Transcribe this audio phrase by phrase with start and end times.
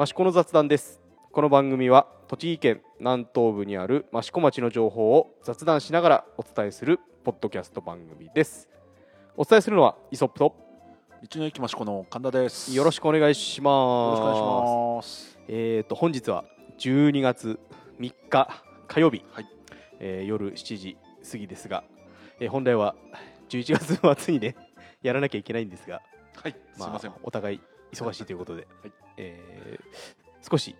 [0.00, 1.00] 益子の雑談です。
[1.32, 8.68] この番組は栃木県南東部にある益子町の情報を雑談しながらお伝えするポッドキャスト番組です。
[9.36, 10.54] お伝えするのはイソップと。
[11.28, 12.72] 道の駅益子の神田です。
[12.76, 14.20] よろしくお願いします。
[14.20, 15.38] よろしくお願いします。
[15.48, 16.44] えーと本日は
[16.78, 17.58] 12月
[17.98, 19.46] 3日火曜日、はい。
[19.98, 20.96] えー夜7時
[21.28, 21.82] 過ぎですが、
[22.38, 22.94] えー本来は
[23.48, 24.54] 11月の末にね
[25.02, 26.02] やらなきゃいけないんですが、
[26.36, 27.12] はい、すみません。
[27.24, 27.60] お互い
[27.92, 30.74] 忙しいということで、はいえー少し、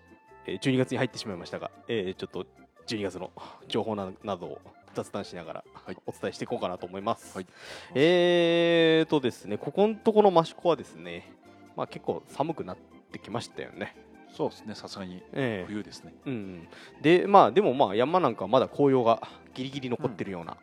[0.47, 2.45] えー12月に入ってしまいましたが、えーちょっと
[2.87, 3.31] 12月の
[3.67, 4.61] 情報ななどを
[4.95, 5.97] 雑談しながらはい。
[6.07, 7.37] お伝えしていこうかなと思います。
[7.37, 7.47] はい。
[7.93, 11.31] えーとですね、ここのところの益子はですね、
[11.75, 12.77] まあ、結構寒くなっ
[13.11, 13.95] てきましたよね。
[14.35, 16.13] そうですね、さすがにえー冬ですね。
[16.25, 16.67] うんうん、
[17.01, 20.57] でまあでもまあ山なんかはまだ紅葉がギリギリ残ってるような、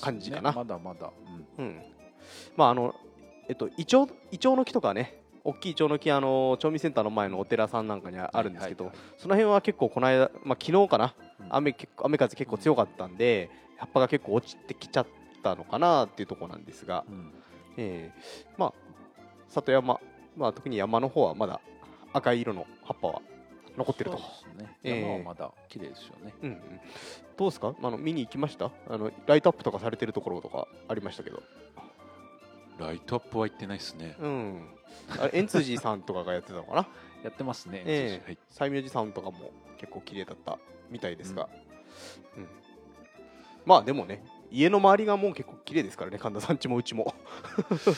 [0.00, 0.52] 感じかな。
[0.52, 1.10] まだまだ。
[1.58, 1.64] うん。
[1.64, 1.82] うん。
[2.56, 2.94] まああの
[3.48, 15.06] えっとイチョウイチョウの木とかね大きいイチョウの木あの調味センターの前のお寺さんなんかにああるんですけど、その辺は結構この間、まあ、昨日かなうん雨結構雨風結構強かったんで葉っぱが結構落ちてきちゃっ
[15.42, 17.32] たのかなっていうところなんですが、うん。
[17.76, 18.72] えーまあ
[19.48, 19.98] 里山、
[20.36, 21.60] まあ、特に山の方はまだ
[22.12, 23.22] 赤い色の葉っぱは
[23.76, 24.18] 残ってると。
[24.18, 24.76] そうですね。
[24.84, 25.00] ええ。
[25.00, 26.34] 山はまだ綺麗ですよね。
[26.42, 26.60] うんうん、
[27.36, 27.74] どうですか？
[27.82, 28.70] あの見に行きました？
[28.88, 31.42] あのライトアップとかされてるところとかありましたけど、
[32.80, 34.16] ライトアップは行ってないですね。
[34.20, 34.68] うん、
[35.20, 36.88] あれ円通寺さんとかがやってたのかな？
[37.22, 37.82] やってますね。
[37.86, 38.26] ええ。
[38.26, 38.38] はい。
[38.48, 40.58] 西明寺さんとかも結構綺麗だった
[40.90, 41.48] みたいですが、
[42.36, 42.48] うん。
[43.66, 47.14] まあでもね家の周りがもう結構綺麗ですからね神田さんちもうちも、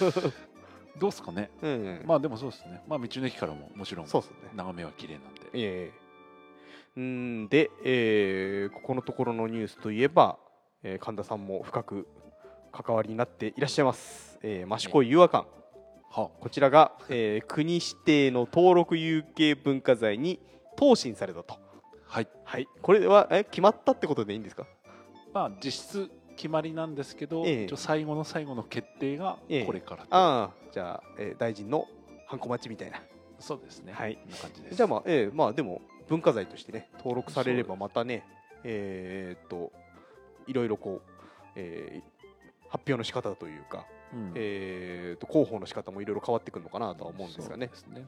[0.98, 1.50] どうですかね。
[1.62, 2.02] うん。
[2.04, 2.82] まあでもそうですね。
[2.88, 4.36] まあ道の駅からももちろんそうですね。
[4.54, 5.40] 眺めは綺麗なんで。
[5.54, 6.02] ええ。
[6.94, 10.38] うんで、えーここのところのニュースといえば、
[10.82, 12.06] えー神田さんも深く
[12.72, 15.46] 関わりになっていらっしゃいます、えー、益子湯和館
[16.10, 20.40] はこちらが、えー国指定の登録有形文化財に
[20.78, 21.58] 答申されたと。
[22.06, 22.28] はい。
[22.44, 22.68] はい。
[22.82, 24.66] これはえ決まったってことでいいんですか？
[25.32, 30.08] まあ実質決まりなんですけど、ええ一応最後の最後の決定がええこれからと。
[30.10, 31.86] ああ、じゃあ、えー大臣の
[32.26, 33.02] ハンコ待ちみたいな。
[33.38, 33.92] そうですね。
[33.92, 34.76] はいな感じです。
[34.76, 38.26] じゃあまあ、えーまあでも文化財としてね登録されればまたね、
[38.64, 39.72] えーっと
[40.46, 41.10] いろいろこう、
[41.56, 42.11] えー
[42.72, 43.84] 発表の仕方というか、
[44.14, 47.70] うんえーっと広報の仕方もいろいろ変わってくるのかなとは思うんですがね。
[47.74, 48.06] そうですね。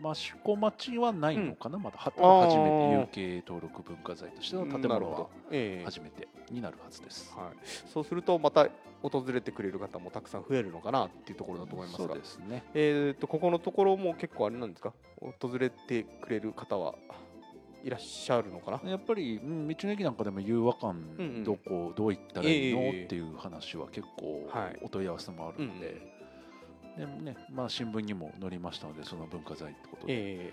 [0.00, 5.28] まあ、宿小町はないのかな、まだはあー初めて有形登録文化財としての建物は。
[5.52, 7.32] えー初めてになるはずです。
[7.36, 8.68] はい、そうするとまた
[9.02, 12.64] 訪れてくれる方もたくさん増えるのかなっていうところだと思いますそうがですね。
[12.74, 14.92] えー、とここのところも結構あれなんですか？
[15.40, 16.94] 訪れてくれる方は
[17.84, 18.90] いらっしゃるのかな？
[18.90, 21.44] やっぱり、うん、道の駅なんかでも融和館、うんうん。
[21.44, 24.78] どこどう行ったらいいの、ええっていう話は結構はい。
[24.82, 26.00] お問い合わせもあるので、
[26.96, 30.52] でねまあ、新聞にも載りましたのでその文化財ってことで、え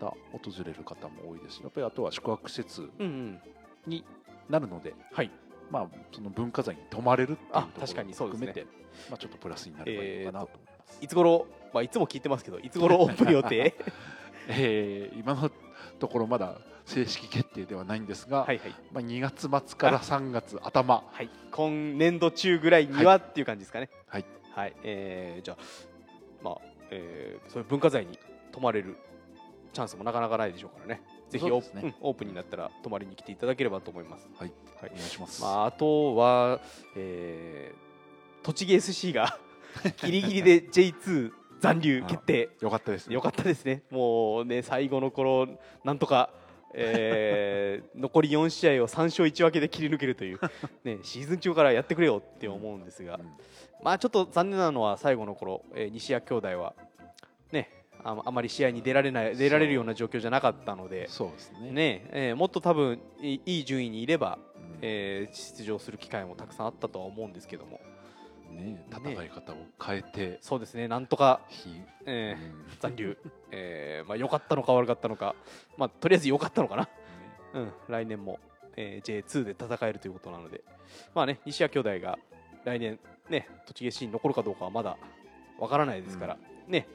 [0.00, 1.56] また訪れる方も多いです。
[1.56, 2.90] しやっぱりあとは宿泊施設
[3.86, 4.04] に
[4.48, 5.30] なるので、はい。
[5.70, 8.46] まあ、その文化財に泊まれるっていうところあ確かにそうですね。
[8.46, 10.98] も含めて、まあ、ちょっとプラスになればいいのかなと思います。
[11.00, 13.74] いつ頃、まあ、いつも聞いてますけどいつ頃オープン予定？
[14.48, 15.50] えー今の
[15.98, 21.02] ところまだ正式決定ではないんですが、はいはい、まあ、2月末から3月頭。
[21.10, 23.90] はい、今年度中ぐらいにはっていう感じですかね。
[24.08, 24.24] はい、
[24.54, 24.74] はい。
[24.84, 25.56] えーじゃあ
[26.42, 26.58] まあ、
[26.90, 28.18] えーそういう文化財に
[28.52, 28.96] 泊まれる
[29.72, 31.02] チャンスもなかなかないでしょうからね。
[31.28, 31.82] ぜひオー,、そうですね。
[31.84, 34.28] うんオープンになったら泊まりに来ていただければと思います。
[34.38, 34.90] はい、はい。
[34.92, 35.42] お願いします。
[35.42, 36.60] まあ、あとは、
[36.96, 37.86] えー
[38.46, 39.40] 栃木 SC が
[40.04, 42.50] ギリギリで J2 残留決定。
[42.60, 43.14] よかったですね。
[43.14, 43.82] よかったですね。
[43.90, 45.48] もうね最後の頃
[45.84, 46.30] なんとか、
[46.74, 50.40] えー 残り4試合を3勝1分けで切り抜けるという、
[50.84, 53.26] ね、シーズン中からやってくれよって思うんですが、うん。
[53.82, 56.74] まあちょっと残念なのは最後の頃、えー西谷兄弟は
[57.52, 57.70] ね
[58.04, 61.70] ああまり試合に出られない出られるような状況じゃなかったので、そうですね。
[61.70, 64.78] ねえーもっと多分いい順位にいればうん。
[64.82, 67.80] えー出場する機会もたくさんあったとは思うんですけども
[68.50, 72.64] ね戦い方を変えて、そうですねなんとか、ひえーうん。
[72.80, 73.18] 残留、
[73.50, 75.34] えーまあ、良かったのか悪かったのか、
[75.76, 76.88] まあ、とりあえず良かったのかな、
[77.54, 78.38] うん、来年も、
[78.76, 80.62] えー J2 で戦えるということなので、
[81.14, 82.18] まあね、西谷兄弟が
[82.64, 82.98] 来年、
[83.30, 84.96] ね、栃木 SC に残るかどうかはまだ
[85.58, 86.36] わからないですから、
[86.68, 86.86] ね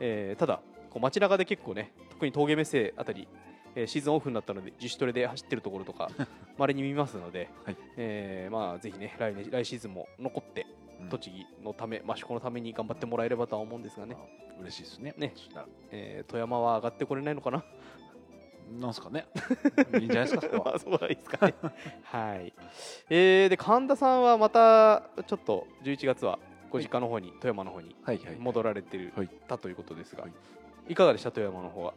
[0.00, 0.60] えーただ
[0.90, 3.28] こう街中で結構ね特に峠目線あたり
[3.74, 6.10] えーシーズンオフになったので自主トレで走ってるところとか
[6.56, 7.76] まれに見ますので、はい。
[7.96, 15.14] えーまあ、ぜひね来年来シーズンも残ってうん栃木のため、益子のために頑張ってもらえればとは思うんですがね、あ嬉しいですね。
[15.16, 15.32] ね。
[15.90, 17.64] えー富山は上がってこれないのかな？
[18.78, 19.26] なんすかね。
[19.98, 20.58] いいんじゃないですか。
[20.62, 21.54] まあそうはいいですかね。
[22.04, 22.52] はい、
[23.08, 26.38] えーで神田さんはまたちょっと11月は
[26.70, 28.36] ご実家の方に、富山の方にはいはい。
[28.36, 29.28] 戻られてる、はい。
[29.48, 30.32] たということですが、はい。
[30.88, 31.94] いかがでした富山の方は？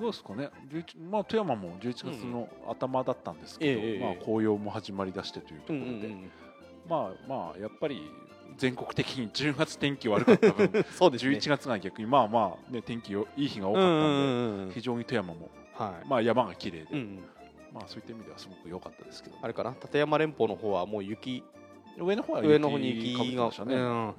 [0.00, 6.08] どうですかね、11まあ、富山も11月の頭だったんですけど、ええええまあ、紅葉も始まりだしてというところで、
[6.88, 8.10] まあまあやっぱり
[8.56, 11.36] 全国的に10月天気悪かった分 そうですね。
[11.36, 16.08] 11月が逆にまあまあ、ね、天気よいい日が多かったんで、非常に富山も、はい。
[16.08, 17.18] まあ、山が綺麗で、うんうん。
[17.72, 21.44] まあ、そういった意味ではすごく良かったですけど、あれかな立山連峰の方はもう雪
[21.98, 23.82] 上の方は上の方に雪かぶってがましたね、うん。
[23.82, 24.14] うん。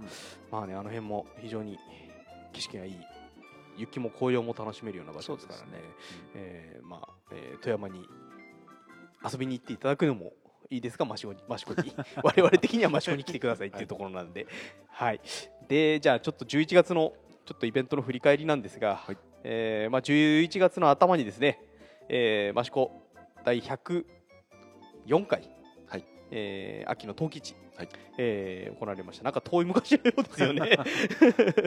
[0.52, 1.78] まあねあの辺も非常に
[2.54, 2.98] 景色がいい
[3.78, 5.72] 雪も紅葉も楽しめるような場所ですからね。
[5.72, 5.78] ね
[6.36, 8.08] えーまあ、えー富山に
[9.24, 10.34] 遊びに行っていただくのも
[10.70, 11.94] いいですが益子に益子に。
[12.24, 14.48] 我々的には益子に来てくださいっていうところなんで、
[14.90, 15.22] はい。
[15.68, 17.14] でじゃあちょっと11月の
[17.46, 19.18] ちょっとイベントの振り返りなんですが、はい。
[19.44, 21.60] えーまあ、11月の頭にですね、
[22.08, 22.92] えー、益子
[23.44, 25.50] 第104回、
[25.88, 26.06] はい。
[26.32, 27.90] えー秋の陶器市、はい。
[28.18, 29.24] えー行われました。
[29.24, 30.78] なんか遠い昔のようですよね。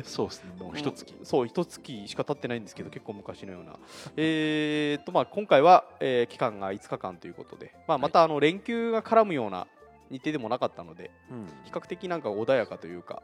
[0.04, 3.76] そうですね、もう一月、もうそう一月しか経ってないんですけど結構昔のような、
[4.16, 9.66] えーっとまあ、今回は、えー期間が5日間ということで、まあ、またあの連休が絡むような
[10.10, 11.46] 日程でもなかったのでうん。
[11.64, 13.22] 比較的なんか穏やかというか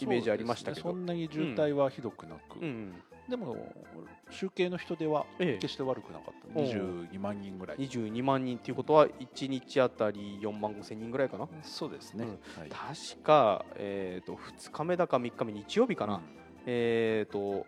[0.00, 0.88] イメージありましたけど。
[0.88, 0.94] ね。
[0.94, 2.94] そんなに渋滞はひどくなく、うん
[3.28, 3.56] でも
[4.30, 5.58] 集計の人出はええ。
[5.58, 6.66] 決して悪くなかった、おう。
[6.66, 11.48] 22万人ぐらい、22万人ということは1日あたり4万5千人ぐらいかな？
[11.62, 12.68] そうですね、はい。
[12.68, 16.20] 確か、えー、と2日目だか3日目日曜日かな、
[16.66, 17.66] えー、と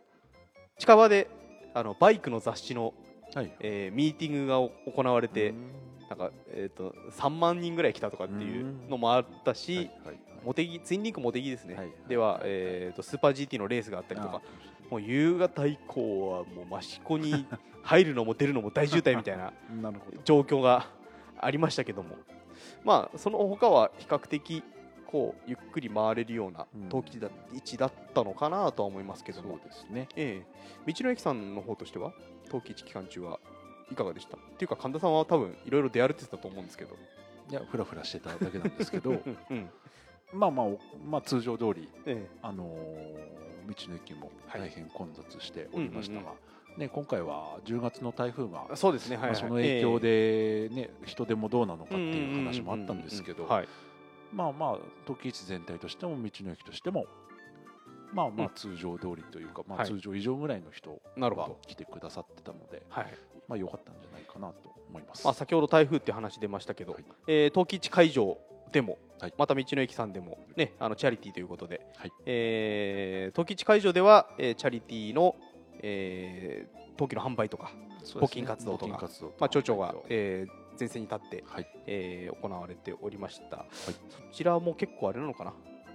[0.78, 1.30] 近場で
[1.72, 2.92] あのバイクの雑誌の、
[3.34, 3.52] はい。
[3.60, 4.56] えーミーティングが
[4.92, 5.56] 行われて、うん。
[6.10, 10.18] なんか、えー、と3万人ぐらい来たとかっていうのもあったし、はいはいはい。
[10.44, 14.42] モテギツインリンクモテギですね、はいはいでは、えー、とスーパー GT のレースがあったりとか
[14.94, 17.44] もう夕方以降はもう益子に
[17.82, 19.52] 入るのも出るのも大渋滞みたいな
[20.24, 20.86] 状況が
[21.40, 22.14] ありましたけども。
[22.84, 24.62] まあその他は比較的
[25.06, 26.88] こうゆっくり回れるようなうん。
[26.88, 30.08] 陶器だ位置だったのかなとは思いますけども、そうですね。
[30.14, 30.44] え
[30.86, 30.92] え。
[30.92, 32.12] 道の駅さんの方としては
[32.48, 33.40] 陶器市期間中は
[33.90, 34.36] いかがでした？
[34.36, 36.94] っていうか神田さんは多分いろいろ出歩いてたと思うんですけど。
[37.50, 39.10] いやふらふらしてただけなんですけど。
[39.10, 39.70] うんうん
[40.34, 40.78] まあまあ、お
[41.08, 43.34] まあ、通常通り、えあのー
[43.66, 44.60] 道の駅もはい。
[44.60, 46.26] 大変混雑しておりましたが、うん
[46.74, 49.16] うんね、今回は10月の台風がえ、そうですね。
[49.16, 49.40] はい、はい。
[49.40, 53.68] まあ、その影響で、ね人手もどうなのかっていう話もあったんですけどはい。
[54.34, 57.06] まあまあ時市全体としても道の駅としても
[58.12, 58.48] まあまうん。
[58.48, 59.86] あ通常通りというか、まあ、はい。
[59.88, 63.06] 通常以上ぐらいの人が来てくださってたので、はい。
[63.48, 65.24] まあ良かったんじゃないかなと思います。
[65.24, 67.04] まあ、先ほど台風って話出ましたけど、はい。
[67.28, 68.36] えー陶器市会場
[68.72, 69.34] でも、はい。
[69.38, 72.12] また道の駅さんでも、ね、あのチャリティーということで、はい。
[72.26, 75.36] えー陶器市会場では、えーチャリティーの、
[75.82, 77.72] えー陶器の販売とか、
[78.04, 81.66] 募金活動とか募金活動とまあ、町長がはい、えー前線に立って、はい。
[81.86, 83.92] えー行われておりました、そ
[84.32, 85.54] ちらも結構あれなのかな、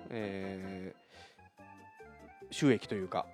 [0.10, 1.10] えー
[2.52, 3.28] 収益というか、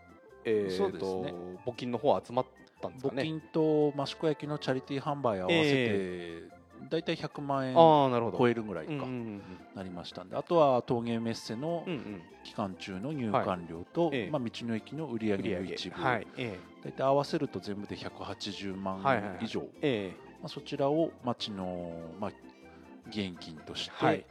[0.44, 1.34] えーそうですとね
[1.66, 2.46] 募金の方は集まっ
[2.82, 3.24] たんですかね。
[3.24, 6.55] 募金と益子焼のチャリティー販売合わせて、
[6.90, 8.94] 大体100万円超えるぐらいか。
[9.76, 11.86] なりましたんで、あとは陶芸メッセの
[12.44, 14.30] 期間中の入館料と、ええ。
[14.30, 16.26] まあ、道の駅の売り上げげの一部、大
[16.92, 19.38] 体合わせると全部で180万はいはいはい。
[19.42, 20.36] 以上、ええ。
[20.42, 22.32] まあ、そちらを町の、まあ、
[23.08, 24.26] 義援金として、はい。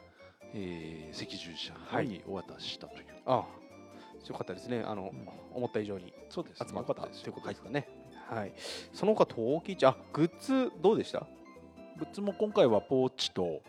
[0.54, 4.28] えー赤十字社にお渡ししたという、ああ。
[4.28, 4.82] よかったですね。
[4.86, 5.28] あの、うん。
[5.54, 6.66] 思った以上にそうですね。
[6.68, 7.88] 集まったということですかね。
[8.28, 8.52] はい、
[8.94, 11.26] その他陶器市あグッズどうでした？
[11.98, 13.60] グッズも今回はポーチと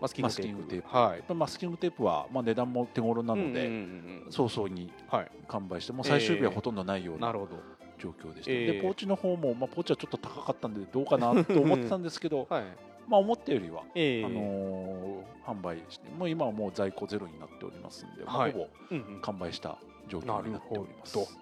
[0.00, 0.42] マスキングテープ。
[0.42, 0.96] マスキングテープ。
[0.96, 1.16] はい。
[1.18, 3.84] やっぱマスキングテープは、まあ、値段も手頃なので、うんうんう
[4.20, 5.30] んうん早々にはい。
[5.48, 7.52] 完売してもう最終日はほとんどないようななるほど。
[7.98, 12.64] 状況でした、ええでポーチの方も、まあ、ポーチはちょっと高かったんでどうかなと思ってたんですけど はい。
[13.08, 18.52] まあ思ったよりは、ええあのー販売してもう今はもう在庫ゼロになっておりますんで、まあはい。
[18.52, 19.20] ほぼうんうん。
[19.20, 19.76] 完売した
[20.08, 21.16] 状況になっております。
[21.16, 21.32] なるほ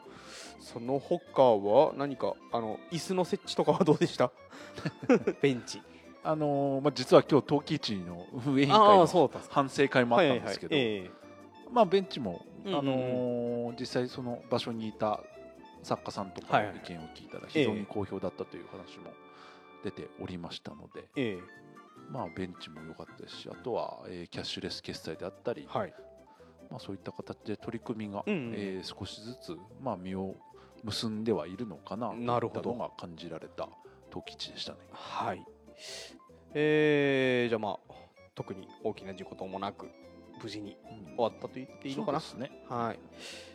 [0.60, 4.30] その他は何かあの椅子の設置とかはどうでした？
[5.40, 5.80] ベンチ
[6.22, 9.06] あのーまあ、実は今日陶器市の運営委員会の
[9.48, 11.06] 反省会もあったんですけど、はいはいはい。
[11.06, 11.10] え
[11.72, 12.78] まあ、ベンチも、うんうんうん。
[12.78, 15.20] あのー実際その場所にいた
[15.82, 19.12] 作家さんとかの意見を聞いたら非常に好評だったという話も
[19.84, 21.42] 出ておりましたので、ええ。
[22.10, 25.94] まあ、ベンチも良かったですしあとは、えーキャッシュレス決済であったり、えはい。
[26.70, 28.52] まあ、そういった形で取り組みが、うんうん。
[28.54, 30.34] えー少しずつ、まあ、実を
[30.84, 32.60] 結んではいるのかななるほど。
[32.62, 33.68] といったのが感じられた
[34.10, 34.78] 陶器市でしたね。
[34.92, 35.46] はい
[36.54, 37.94] えー、じゃあまあ
[38.34, 39.88] 特に大きな事故ともなく
[40.42, 42.20] 無事にうん終わったと言っていいのかな。
[42.20, 42.62] そうですね。
[42.68, 42.98] はい。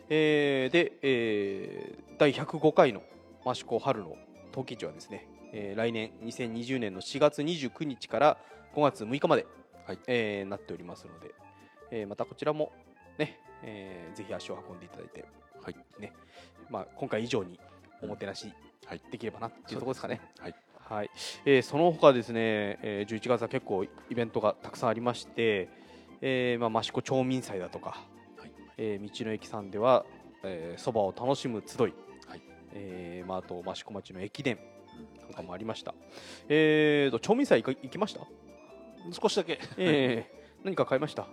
[0.08, 3.02] えーで、えー第105回の
[3.44, 4.16] 益子春の
[4.52, 8.38] 陶器市はですね、えー来年2020年の4月29日から
[8.74, 9.46] 5月6日まで、
[9.86, 9.98] はい。
[10.06, 11.34] えーなっておりますので、
[11.90, 12.72] えーまたこちらも
[13.18, 15.24] ね、えーぜひ足を運んでいただいて、
[15.62, 15.76] はい。
[16.00, 16.12] ね
[16.70, 17.58] まあ、今回以上に
[18.02, 18.52] おもてなし
[18.86, 19.02] はい。
[19.10, 20.20] できればなっていうところですかね。
[20.38, 20.60] はいはい
[21.44, 25.68] えーその他ですね、えー11月は結構イベントがたくさんありまして、
[26.20, 27.90] えーまあ、益子町民祭だとか、
[28.36, 28.52] はい。
[28.78, 30.04] えー道の駅さんでは
[30.76, 31.92] そば、えーを楽しむ集い、はい。
[32.72, 35.22] えーまあ、あと益子町の駅伝うん。
[35.22, 35.94] なんかもありました、
[36.48, 38.20] えーと町民祭行きました、
[39.20, 39.58] 少しだけ。
[39.76, 41.26] えー 何か買いました、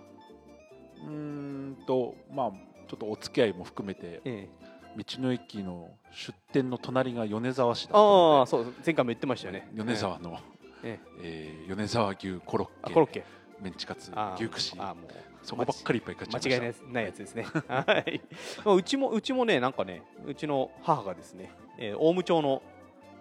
[1.02, 2.50] うーんとまあ
[2.88, 4.48] ちょっとお付き合いも含めてえ
[4.96, 9.68] 道の駅の出店の隣が米沢市だったのあそう前回も言ってましたよね。
[9.72, 10.38] で米沢の、
[10.82, 11.64] ええ。
[11.66, 12.74] ー米沢牛コロッケ。
[12.82, 13.24] あコロッケ。
[13.60, 14.74] メンチカツ牛串。
[14.78, 15.10] あーもう
[15.42, 16.84] そこばっかりいっぱい買っちゃいました。
[16.84, 17.46] 間違いないやつですね。
[17.68, 18.20] はい。
[18.64, 22.62] まあうちもうちもねなんかねうちの母がですね、えー、大武町の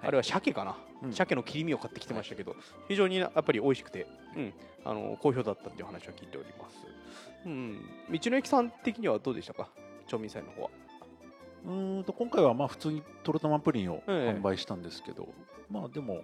[0.02, 1.14] あれは鮭かな、うん。
[1.14, 2.56] 鮭の切り身を買ってきてましたけど、
[2.88, 4.54] 非常にやっぱり美味しくて、うん、
[4.84, 6.78] あの好評だったっていう話は聞いております。
[7.46, 9.70] うん、道の駅さん的にはどうでしたか、
[10.08, 10.70] 町民祭の方は。
[11.66, 15.28] うーんと今回はまあ普通にトロトマプリンをええ販売したんですけど、
[15.70, 16.22] まあでも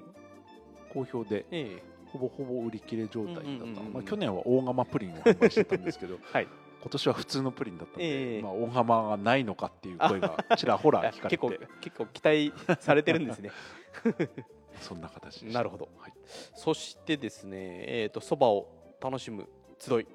[0.93, 1.81] 好評でえ
[2.12, 6.48] ほぼほぼ売り切れ状態だったまあ去年は大釜プリンを販売してたんですけど はい。
[6.81, 13.51] 今年は普通のプリンだったんで、ええまあ、大釜がないのかっていう声がちらほら聞かれ 結構て結構期待されてるんですね。
[14.79, 15.89] そんな形なるほど。
[15.98, 16.13] はい
[16.55, 18.69] そしてですね、えっ、とそばを
[19.01, 20.08] 楽しむ集い。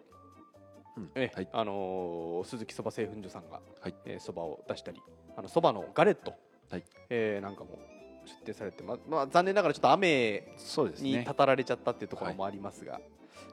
[0.97, 1.11] うん。
[1.15, 1.49] えはい。
[1.53, 3.95] あのー鈴木そば製粉所さんがはい。
[4.05, 5.01] えーそば、を出したり
[5.37, 6.35] あのそばのガレット、
[6.71, 6.85] はい。
[7.11, 7.79] えーなんかも
[8.27, 11.19] 出店されてままあ残念ながらちょっと雨そうですね。
[11.19, 13.01] にたたられちゃったっていうところもありますが、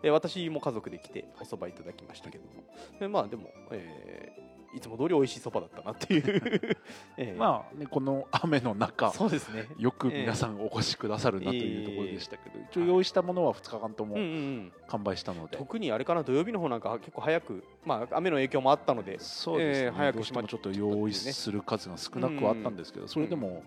[0.03, 2.51] えー私も家族で来ておそばいただきましたけども、
[2.99, 6.77] えーまあでも、えーいつも通り美味しいそばだったなっていう、
[7.17, 9.67] えーまあねこの雨の中そうですね。
[9.77, 23.63] よく皆さんお越しくださるなというところでしたけど、一応用意したものは2日間ともうんうんうん完売したので、特にあれかな土曜日の方なんか結構早く、まあ、雨の影響もあったのでそうですね、えー早くしてもちょっと用意する数が少なくはあったんですけど、それでも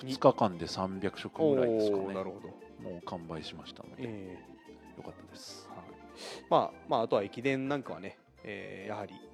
[0.00, 2.14] 2日間で300食ぐらいですかね。
[2.14, 2.48] なるほど、
[2.90, 4.38] もう完売しましたので、え
[4.96, 5.68] よかったです。
[5.70, 5.86] ーはい。
[6.50, 9.25] まあまあ、あとは駅伝なんかはね、えーやはり、えー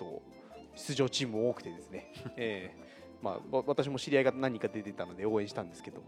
[0.00, 0.22] と
[0.74, 6.04] 出場チームも多くてですね、 えーまあ、わ私も知り合いが何人か出てたので応援したんですけども。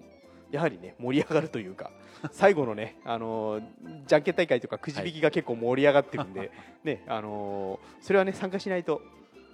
[0.51, 1.91] やはりね盛り上がるというか
[2.31, 6.51] 最後のね、あのーじゃんけん大会とかくじ引きが結構盛り上がってるんで、
[6.85, 9.01] ねあのーそれはね参加しないと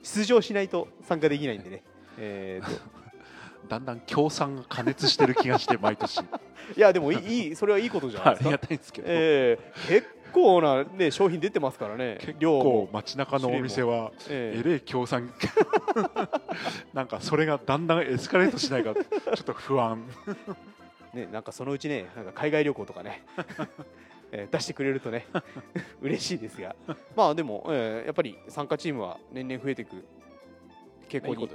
[0.02, 1.85] 出場しないと参加できないんでね。
[2.18, 2.99] えーと。
[3.68, 6.18] だんだん協賛が加熱してる気がして毎年。
[6.18, 6.25] い
[6.76, 8.50] やでもいいいいそれはいいことじゃないですか。
[8.50, 15.32] いんですけど、えー結構な、ね、商品出てますからね結量構も、街中のお店はえれい協賛。
[16.94, 20.04] なんかそれがだんだんエスカレートしないかちょっと不安。
[21.14, 23.25] ね、なんかそのうちねなんか海外旅行とかね、
[24.30, 25.26] えー出してくれるとね
[26.02, 26.76] 嬉しいですが。
[27.16, 30.04] まあでも、えーやっぱり参加チームは年々増えていく
[31.08, 31.49] 傾向に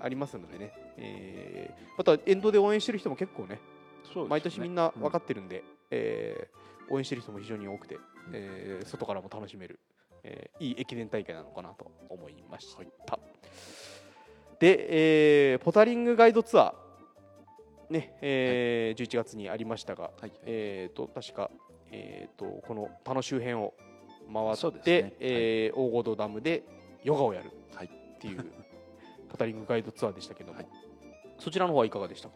[0.00, 3.58] ありますのでね、えーまた沿道で応援してる人も結構ね
[4.28, 6.61] 毎年みんな分かっってるんで、えー
[6.92, 7.98] 応援してる人も非常に多くて、
[8.32, 9.80] えー外からも楽しめる、
[10.24, 13.18] えーいい駅伝大会なのかなと思いました。
[14.60, 20.32] で、えーポタリングガイドツアー、ねえー11月にありましたが、はい。
[20.44, 21.50] えー、と確か、
[21.90, 23.74] えー、とこの田野周辺を
[24.32, 25.12] 回って、ね。
[25.20, 26.62] えー大合堂ダムで
[27.02, 27.86] ヨガをやるはい。
[27.86, 28.44] っていう
[29.30, 30.68] ポタリングガイドツアーでしたけども、はい。
[31.38, 32.34] そちらの方はいかがでしたか？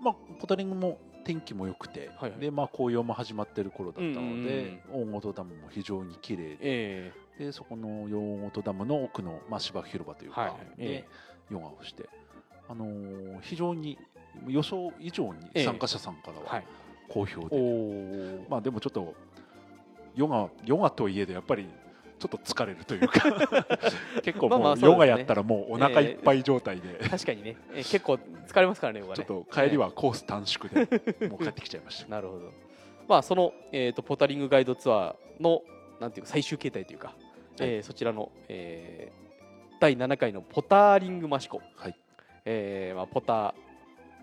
[0.00, 2.40] まあ、ポタリングも天気も良くて、はいはい。
[2.40, 8.08] でまあ、紅葉も始まってる頃だったので、大本ダムも非常に綺麗でえでそこの大
[8.50, 10.82] 本ダムの奥の、まあ、芝生広場というか、はいはい。
[10.82, 11.04] で
[11.50, 12.08] ヨガをして、
[12.68, 13.98] あのー非常に
[14.46, 15.64] 予想以上にええ。
[15.64, 16.66] 参加者さんからーは、はい。
[17.08, 18.50] 好評で、おー。
[18.50, 19.14] まあ、でもちょっと
[20.14, 21.66] ヨガヨガといえどやっぱり
[22.20, 23.20] ちょっと疲れるというか。
[24.22, 28.14] 結構もうヨガやったらもうお腹いっぱい状態で、確かにね、えー結構
[28.46, 29.16] 疲れますからね、ヨガね。
[29.16, 32.10] ちょっと帰りはコース短縮でもう帰ってきちゃいました。
[32.10, 32.52] なるほど。
[33.08, 35.62] まあ、その、えー、とポタリングガイドツアーの
[35.98, 37.14] なんていうか最終形態というか、
[37.58, 39.20] えーそちらの、えー
[39.80, 41.96] 第7回のポターリングマシコ、はい。
[42.44, 43.54] えーまあ、ポター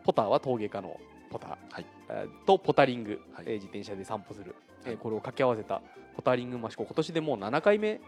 [0.04, 1.00] ポターは陶芸家の
[1.32, 1.86] ポター、はい。
[2.10, 3.46] えーとポタリング、はい。
[3.48, 5.82] えー自転車で散歩する、えーはいこれを掛け合わせた
[6.18, 8.02] ポタリングマシコ今年でもう7回目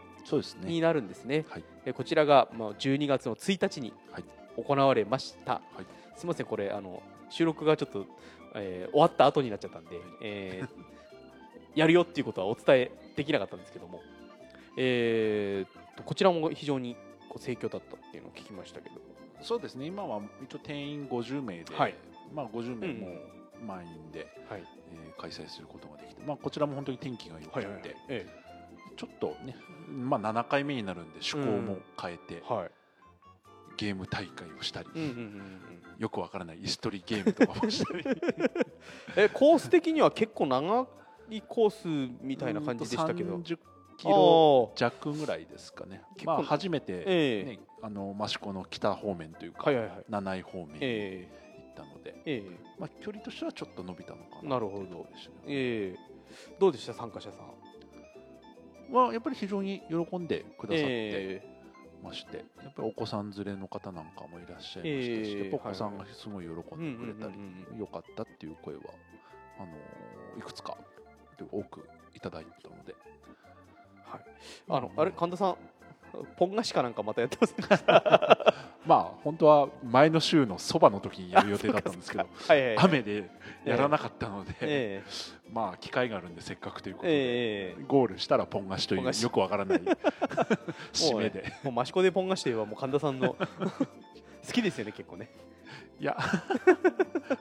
[0.63, 1.45] になるんですね。
[1.47, 1.63] はい。
[1.85, 4.23] えーこちらが、まあ、12月の1日にはい。
[4.57, 5.53] 行われました。
[5.53, 5.85] はい。
[6.17, 8.05] すみません、これあの収録がちょっと、
[8.55, 10.69] えー終わった後になっちゃったんで、えー
[11.75, 14.01] やるよっていうことはお伝えできなかったんですけども、
[14.75, 16.95] えーとこちらも非常に
[17.29, 18.95] こう盛況だったっていうのを聞きましたけど、
[19.41, 19.85] そうですね。
[19.85, 21.95] 今は一応定員50名で、はい。
[22.33, 23.07] まあ、50名も
[23.65, 28.25] 満員で、はい、えー開催することができて、まあ、こちらも本当に天気が良くて、え
[28.95, 29.55] ちょっとね、
[29.87, 32.71] まあ、7回目になるんで趣向も変えて、はい。
[33.77, 38.03] ゲーム大会をしたり、うんうんうんうんよくわからない椅子取りゲームとかもしたり。
[39.17, 40.87] えコース的には結構長
[41.29, 43.35] いコースみたいな感じでしたけど。
[43.35, 43.59] 30
[43.97, 46.01] キロあ弱ぐらいですかね。
[46.13, 47.59] 結構まあ、初めて、ねええ。
[47.81, 50.05] あの益子の北方面というか、はいはいはい。
[50.07, 51.48] 七井方面えっ
[51.79, 52.59] たので、ええ。
[52.77, 55.07] まあ、距離としてはちょっと伸びたのかななるほど。
[55.11, 55.35] でしたね。
[55.47, 55.99] ええ。
[55.99, 58.93] えどうでした参加者さん？
[58.93, 61.41] まあ、やっぱり非常に喜んでくださってえ
[62.03, 65.39] まして、やっぱりお子さん連れの方なんかもいらっしゃいましたし、ええ。
[65.41, 68.81] やっぱお子さんがすごい喜んでくれたり、うんうんうんうんよかったっていう声は
[69.59, 69.67] あの
[70.37, 70.77] いくつか
[71.37, 72.95] で多くいただいたので、
[74.03, 74.21] はい。
[74.69, 75.57] あのあれ神田さん
[76.37, 77.63] ポン菓子かなんかまたやってますね
[78.85, 82.27] まあ本当は前の週のそばの時にやる予定だったんですけど
[82.77, 83.29] 雨で
[83.65, 85.03] やらなかったので、え
[85.51, 89.81] まあ機会があるんでせっかくということえで、ええゴールしたらポン菓子というよくわからない
[90.93, 95.29] 締めで、もう益子でポン菓子といえばもう神田さんの好きですよね結構ね。
[95.99, 96.17] いや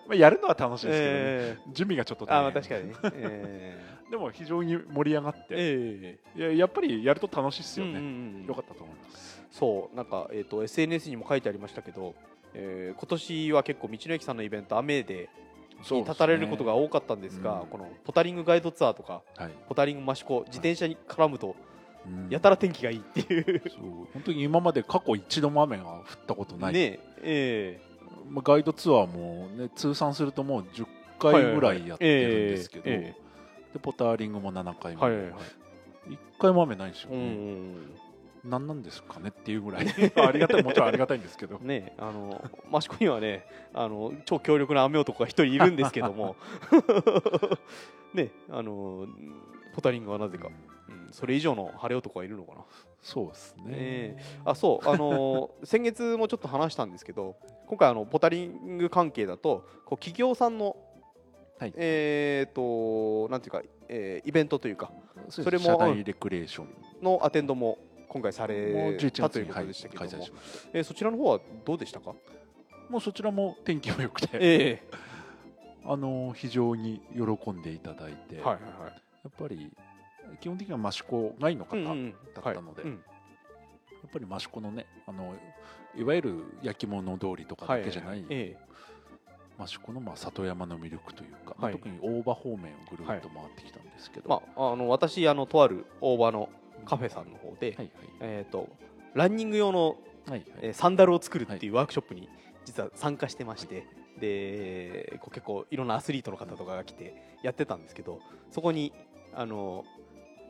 [0.08, 2.42] まあやるのは楽しいですけどね、え準備がちょっと大変。
[2.42, 2.94] まあ確かにね。
[3.04, 6.38] えでも非常に盛り上がって、ええ。
[6.38, 8.46] いややっぱりやると楽しいですえよね、うんうんうん。
[8.46, 12.14] よかったと思いますそうなんか、えー、と SNS にも書いてありましたけど、
[12.54, 15.28] えー今年は結構道の駅さんのイベント雨で
[15.90, 17.66] に立たれることが多かったんですがうん。
[17.68, 21.54] このポタリングガイドツアーとかはい、ポタリング益子自転車に絡むと
[22.06, 22.28] うん。
[22.30, 23.62] やたら天気がいいっていう、
[24.12, 27.80] 本当に今まで過去一度も雨が降ったことない、ねえ
[28.28, 30.86] まあ、ガイドツアーも、ね、通算するともう10
[31.18, 33.14] 回ぐらいやってるんですけど、え
[33.72, 35.40] でポターリングも7回目、えはいはいはい。
[36.10, 37.76] 1回も雨ないんですよ、うんうん
[38.44, 39.86] 何なんですかねっていうぐらい。
[40.16, 41.56] ありがたいもちろんありがたいんですけど。
[41.56, 42.42] うんねあの
[42.72, 46.36] 益子にはねあの超強力な雨男が一人いるんですけども。
[48.14, 49.06] ねあの
[49.74, 50.48] ポタリングはなぜか、
[50.88, 52.64] うん、それ以上の晴れ男がいるのかな。
[53.00, 54.16] そうですね、え。
[54.44, 57.36] あそうあのー 先月もちょっと話したんですけど
[57.66, 60.76] 今回あのポタリング関係だとこう企業さんの、
[61.58, 61.72] はい。
[61.76, 64.90] えっ、となんていうか、えーイベントというか
[65.28, 66.68] そそれも社内レクレーション。
[67.02, 70.68] のアテンドも今回され11たということでしたけども、開催しました。
[70.72, 72.14] えーそちらの方はどうでしたか、
[72.88, 74.82] もうそちらも天気も良くて、え
[75.84, 78.92] あの非常に喜んでいただいて、えはいはいはい。
[79.24, 79.70] やっぱり
[80.40, 82.92] 基本的には益子外の方だったので、や
[84.06, 85.34] っぱり益子のねあの
[85.96, 88.56] いわゆる焼き物通りとかだけじゃない、え
[89.60, 91.72] 益子のまあ里山の魅力というか、はい。
[91.72, 96.48] 特に大場方面をぐるっと回ってきたんですけど、えまあ、あの私あのとある大場の
[96.84, 98.68] カフェさんの方で、はいえー、と
[99.14, 99.96] ランニング用の
[100.28, 100.44] はいはい。
[100.62, 102.28] えーサンダルを作るっていうワークショップに
[102.64, 103.86] 実は参加してまして、
[104.20, 108.92] でこう結構いろんなアスリートの方とかが来てやってたんですけどそこに
[109.34, 109.84] あの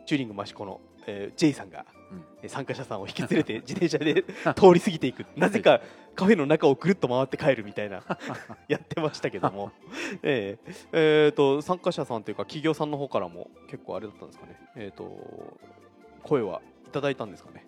[0.07, 2.25] チューリング益子の、えー、J さんが、うん。
[2.43, 4.25] えー参加者さんを引き連れて 自転車で
[4.57, 5.27] 通り過ぎていく。
[5.37, 5.81] なぜか
[6.15, 8.03] カフェの中をぐるっと回って帰るみたいな
[8.67, 9.71] やってましたけども、
[10.23, 15.57] えーえーと参加者さんというか企業さんの方からも結構あれだったんですかね、えー、と
[16.23, 17.65] 声はいただいたんですかね。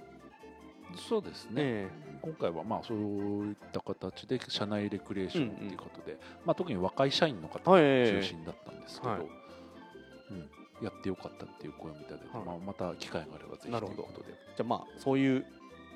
[1.08, 1.88] そうですね、え
[2.20, 9.20] 今回はまあそういった形で社内レクレーションということで、まあ、特に若い社員の方中心だったんですけど、はい。
[9.20, 12.46] うん、やってよかったっていう声もいただいて、はい。
[12.46, 14.28] まあ、また機会があればぜひということで。
[14.30, 15.46] じゃあまあそういう、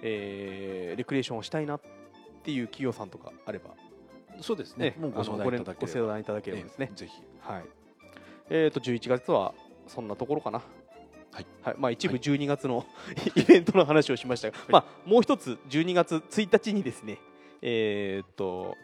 [0.03, 1.81] えーレクリエーションをしたいなっ
[2.45, 3.71] ていう企業さんとかあれば、
[4.41, 4.91] そうですね。
[4.91, 5.75] ね、もうご相談いただ
[6.41, 6.63] ければ。
[6.63, 6.89] ですね。
[6.91, 6.97] ええ。
[6.97, 7.23] ぜひ。
[7.41, 7.65] はい。
[8.51, 9.55] えっ、と11月は
[9.87, 10.63] そんなところかな。
[11.35, 11.47] はい。
[11.79, 12.21] まあ一部はい。
[12.23, 12.87] 12月の、
[13.35, 17.19] イベントの話をしましたが、まあもう一つ12月1日にですね、
[17.63, 18.77] えっ、と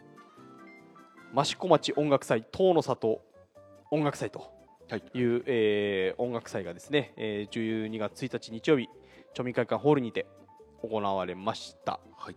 [1.37, 3.21] 益子町音楽祭遠野里
[3.91, 4.51] 音楽祭と
[4.89, 5.03] はい。
[5.13, 8.89] いう、えー音楽祭がですね、えー12月1日日曜日
[9.33, 10.25] 町民会館ホールにて
[10.81, 11.99] 行われました。
[12.17, 12.35] はい。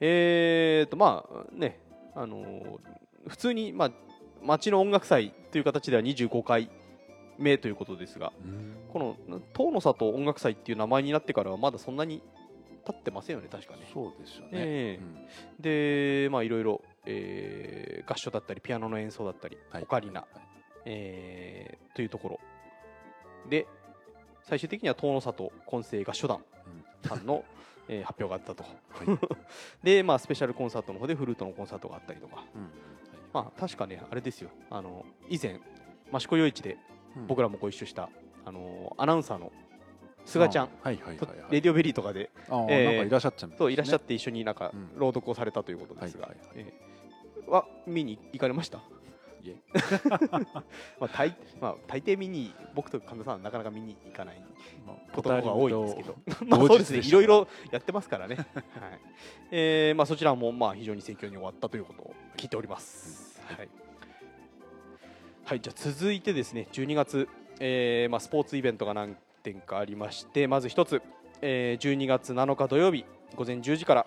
[0.00, 1.80] えーとまあね
[2.14, 2.78] あのー
[3.28, 3.90] 普通にまあ
[4.42, 6.70] 町の音楽祭という形では25回
[7.40, 8.32] 目ということですが
[8.92, 9.16] この
[9.52, 12.22] 遠野里音楽祭っていう名前になってからはまだそんなに
[12.84, 13.88] 経ってませんよね確かね。
[13.92, 15.02] そうですよね、ええ。
[15.02, 15.62] うん。
[15.62, 19.82] でまあいろいろ、えー合唱だったりピアノの演奏だったり、はい。
[19.82, 20.24] オカリナ、
[20.86, 22.40] えーというところ。
[23.48, 23.66] で
[24.42, 26.40] 最終的には遠野里混声合唱団
[27.04, 27.44] さんの、
[27.88, 28.64] えー発表があったと。
[28.64, 28.70] は
[29.04, 29.18] い。
[29.84, 32.70] で、まあ、スペシャルコンサートの方でフルートのコンサートがあったりとか、うんはい。
[33.32, 35.60] まあ、確かね、あれですよ、あの以前、
[36.12, 36.80] 益子夜市でうん
[37.26, 38.08] 僕らもご一緒した、
[38.44, 39.52] あのアナウンサーの
[40.24, 43.58] 菅ちゃん、あはいはいはいレディオベリーとかで、えーなんかいらっしゃってたんですね。
[43.58, 44.98] そういらっしゃって一緒になんかうん。
[44.98, 48.78] 朗読をされたということですが、えーは見に行かれました？
[50.08, 54.42] まあ大まあ大抵見に僕と神田さんはなかなか見に行かない
[54.86, 56.14] まあことが多いんですけど。
[56.46, 56.98] まあそうですね。
[56.98, 58.46] いろいろやってますからね、はい。
[59.50, 63.68] えーまあ、そちらもまあ非常に盛況に終わったということを聞いております、はい
[65.50, 71.02] はい、じゃあ続いてですね12月、えーまあ、スポーツイベントが何点かありましてまず一つ、
[71.42, 74.06] えー12月7日土曜日午前10時から、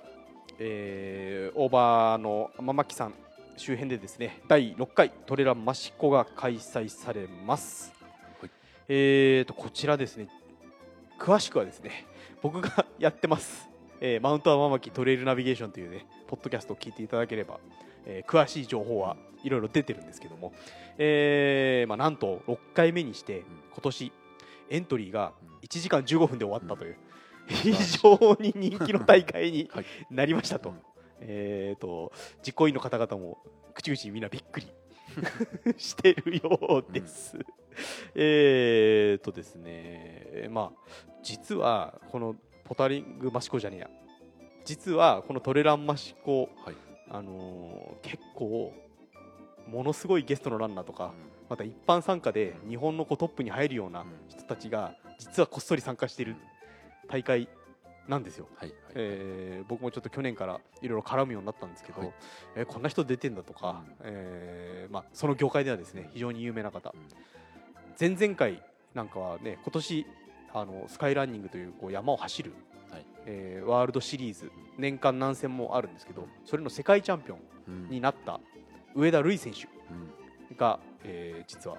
[0.58, 3.13] えー、大場の天巻さん
[3.58, 7.91] 周辺でですね第6回トレランマシコが開催されます、
[8.39, 8.49] はい。
[8.88, 10.29] えーとこちらですね
[11.19, 12.06] 詳しくはですね
[12.41, 17.60] 僕が やってます、えーマウント天巻トレイルナビゲーションというねポッドキャストを聞いていただければ、
[18.05, 20.53] えー詳しい情報はいろいろ出てるんですけども、
[20.97, 24.11] えーまあ、なんと6回目にして今年
[24.69, 26.97] エントリーが1時間15分で終わったという、
[27.47, 29.85] 非常に人気の大会に はい。
[30.09, 30.81] なりましたと,、うん。
[31.19, 32.11] えー、と
[32.45, 33.37] 実行委員の方々も
[33.73, 34.67] 口々にみんなびっくり
[35.77, 37.37] してるようです。
[38.15, 43.89] えーとですねまあ実はこのポタリングマシコじゃねえや。
[44.65, 46.75] 実はこのトレランマシコ、はい
[47.13, 48.73] あのー結構
[49.69, 51.12] ものすごいゲストのランナーとか、うん。
[51.49, 54.08] また一般参加で日本のこうトップに入るようなうん。
[54.28, 56.36] 人たちが実はこっそり参加している
[57.08, 57.47] 大会
[58.10, 58.47] なんですよ。
[58.58, 62.13] はいはいえー僕もちょっと去年からいろいろ絡むようになったんですけど、はい。
[62.58, 63.95] えーこんな人出てんだとか、うん。
[64.04, 66.93] えーまあ、その業界ではですね非常に有名な方。
[66.93, 66.99] うん。
[67.97, 68.62] 前々回
[68.93, 70.06] なんかはね今年
[70.54, 72.52] あのスカイランニングというこう山を走る、
[72.93, 73.06] はい。
[73.25, 77.89] えーワールドシリーズ年間何戦もあるんですけどそれの世界チャンピオンうん。
[77.89, 78.39] になった
[78.95, 79.67] 上田瑠衣選手
[80.49, 80.58] うん。
[80.58, 81.77] が、えー実は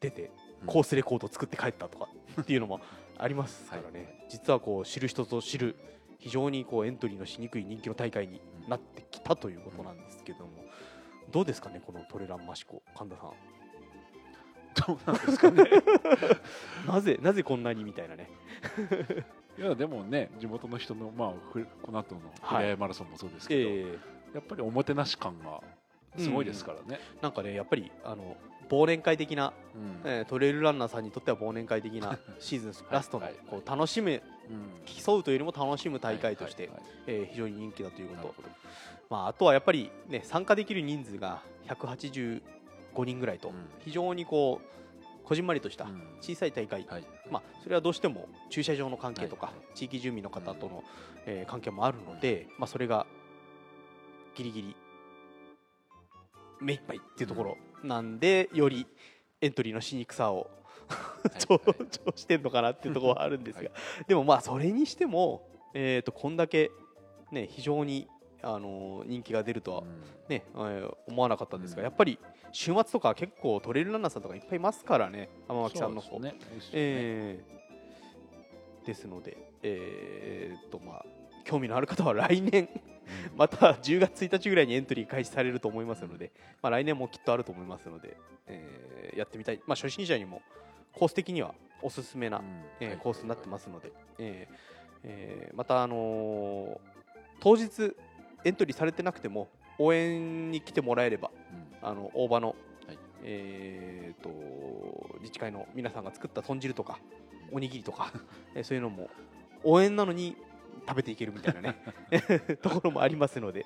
[0.00, 0.30] 出て
[0.62, 0.66] うん。
[0.66, 2.08] コースレコードを作って帰ったとか
[2.40, 2.80] っていうのも
[3.18, 5.76] ありますからね、実はこう知る人ぞ知る
[6.18, 10.50] 非常にこうエントリーのしにくい人気の大会になってきたということなんですけども、
[11.30, 13.32] どうですかねこのトレランマシコ神田さん。
[14.86, 15.64] どうなんですかね。
[16.88, 18.28] なぜなぜこんなにみたいなね
[19.58, 22.66] いやでもね地元の人のまあふこの後のフはい。
[22.66, 23.98] レアマラソンもそうですけど、え
[24.34, 25.60] やっぱりおもてなし感が
[26.16, 28.36] すごいですからね、ーなんかねやっぱりあの
[28.70, 29.52] 忘年会的な、
[30.04, 30.10] うん。
[30.10, 34.22] えートレイルランナーさんにとっては忘年会的なシーズンラストのはいこう楽しむうん。
[34.84, 38.34] 競うというよりも楽しむ大会として、はいはいえー非常に人気だということ。
[39.10, 42.40] まあ、あとはやっぱり、ね、参加できる人数が185
[43.04, 43.54] 人ぐらいと、うん。
[43.80, 44.81] 非常にこう
[45.32, 45.86] こじんまりとした
[46.20, 46.84] 小さい大会、
[47.30, 50.84] まあ、それはどうしても駐車場の関係とか、地域住民の方との、
[51.24, 53.06] え関係もあるので、まあ、それが
[54.34, 54.76] ギリギリ
[56.60, 58.86] 目いっぱいっていうところなんで、より
[59.40, 60.50] エントリーのしにくさを
[61.38, 63.70] 長はい長してんのかなっていうところはあるんですが、はい
[64.06, 66.70] でもまあそれにしても、えー、とこんだけ、
[67.30, 68.06] ね、非常に、
[68.42, 69.82] あのー人気が出るとは、
[70.28, 71.86] ねえー思わなかったんですが、うん。
[71.86, 72.18] やっぱり
[72.52, 76.18] 週末とか結構トレイルランナーさんとかいっぱいいますからね天巻さんの方。
[76.20, 76.34] ね。
[76.72, 77.62] えー
[78.86, 81.04] ですので、えーっとまあ、
[81.44, 82.68] 興味のある方は来年
[83.36, 88.16] また10月1日ぐらいにエントリー開始されると思いますので、まあ、来年もきっとあると思いますので、
[88.48, 90.40] えーやってみたい、まあ、初心者にも
[90.92, 92.44] コース的にはおすすめな、うん。
[92.80, 92.98] えーはい。
[92.98, 94.54] コースになってますので、えー
[95.04, 96.78] えーまた、あのー
[97.40, 97.94] 当日
[98.44, 101.30] エントリーされてなくても応援に来てもらえれば
[101.82, 101.88] うん。
[101.88, 102.48] あの大場の、
[102.86, 102.98] はい。
[103.24, 104.30] えー、と
[105.20, 106.98] 自治会の皆さんが作った豚汁とか
[107.50, 108.12] おにぎりとか、
[108.54, 109.10] えーそういうのも
[109.64, 110.36] 応援なのに
[110.88, 111.76] 食べていけるみたいなね
[112.62, 113.64] ところもありますので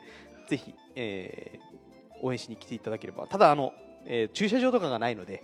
[0.48, 1.76] ぜひ、えー
[2.22, 3.26] 応援しに来ていただければ。
[3.26, 3.74] ただあの、
[4.06, 5.42] えー駐車場とかがないので、ね。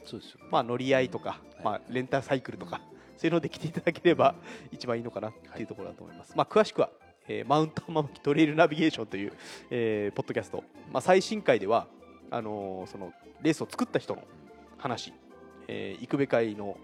[0.50, 1.64] まあ、乗り合いとか、うん。
[1.64, 2.80] まあ、レンタサイクルとか、
[3.16, 4.34] そういうので来ていただければ
[4.70, 6.32] 一番いいのかなっていうところだと思います。
[6.36, 6.90] まあ、詳しくは、
[7.28, 9.32] えーマウント天巻トレイルナビゲーションという、
[9.70, 11.86] えーポッドキャスト、まあ、最新回では
[12.30, 14.22] あのーそのレースを作った人の
[14.78, 15.12] 話、
[15.68, 16.76] えー行くべ会の、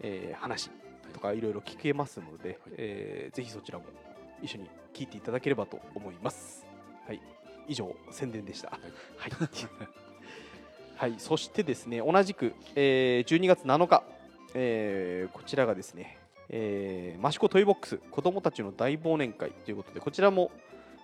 [0.00, 0.70] えー話
[1.12, 3.84] とかいろいろ聞けますので、えーぜひそちらも
[4.42, 6.66] 一緒に聞いていただければと思います。
[7.06, 7.20] はい、
[7.68, 8.70] 以上宣伝でした。
[8.70, 8.80] はい、
[10.96, 14.02] はい、 そしてですね同じく、えー12月7日、
[14.54, 20.50] えーこちらがですね、えー、益子トイボックス子どもたちの大忘年会ということでこちらも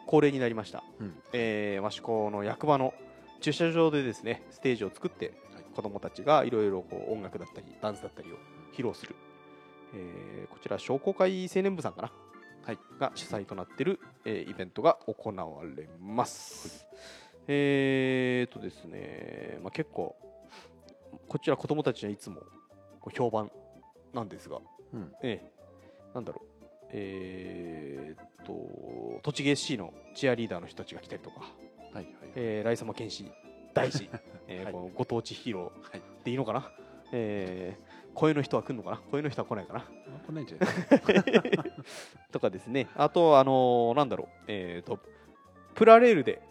[0.06, 1.14] 恒例になりました、うん。
[1.32, 2.94] えー益子の役場の
[3.40, 8.36] 駐車場でですねステージを作ってはい子どもたちがいろいろこう音楽だったりダンスだったりを
[8.72, 9.16] 披露する、
[9.94, 12.12] えーこちら商工会青年部さんかな、
[12.64, 16.86] はい、が主催となっている、えーイベントが行われます、
[17.48, 20.16] えーとですね、まあ、結構
[21.28, 22.42] こちら子どもたちにはいつも
[23.12, 23.50] 評判
[24.14, 24.58] なんですが、
[24.92, 25.12] うん。
[25.22, 25.52] ええ。
[26.14, 26.52] なんだろう。
[26.94, 31.46] えーっと栃木 SC のチアリーダーの人たちが来たりとか、は
[31.92, 33.30] いはいえー、ライサマ剣士
[33.72, 34.10] 大事、
[34.48, 36.00] えーこのご当地ヒーロー。
[36.24, 36.70] でいいのかな、
[37.12, 38.96] えー声の人は来るのかな？
[39.10, 39.80] 声の人は来ないかな？
[40.26, 41.52] 来ないんじゃない？
[42.30, 42.88] とかですね。
[42.94, 44.28] あとあのーなんだろう。
[44.48, 44.98] えーと
[45.74, 46.42] プラレールで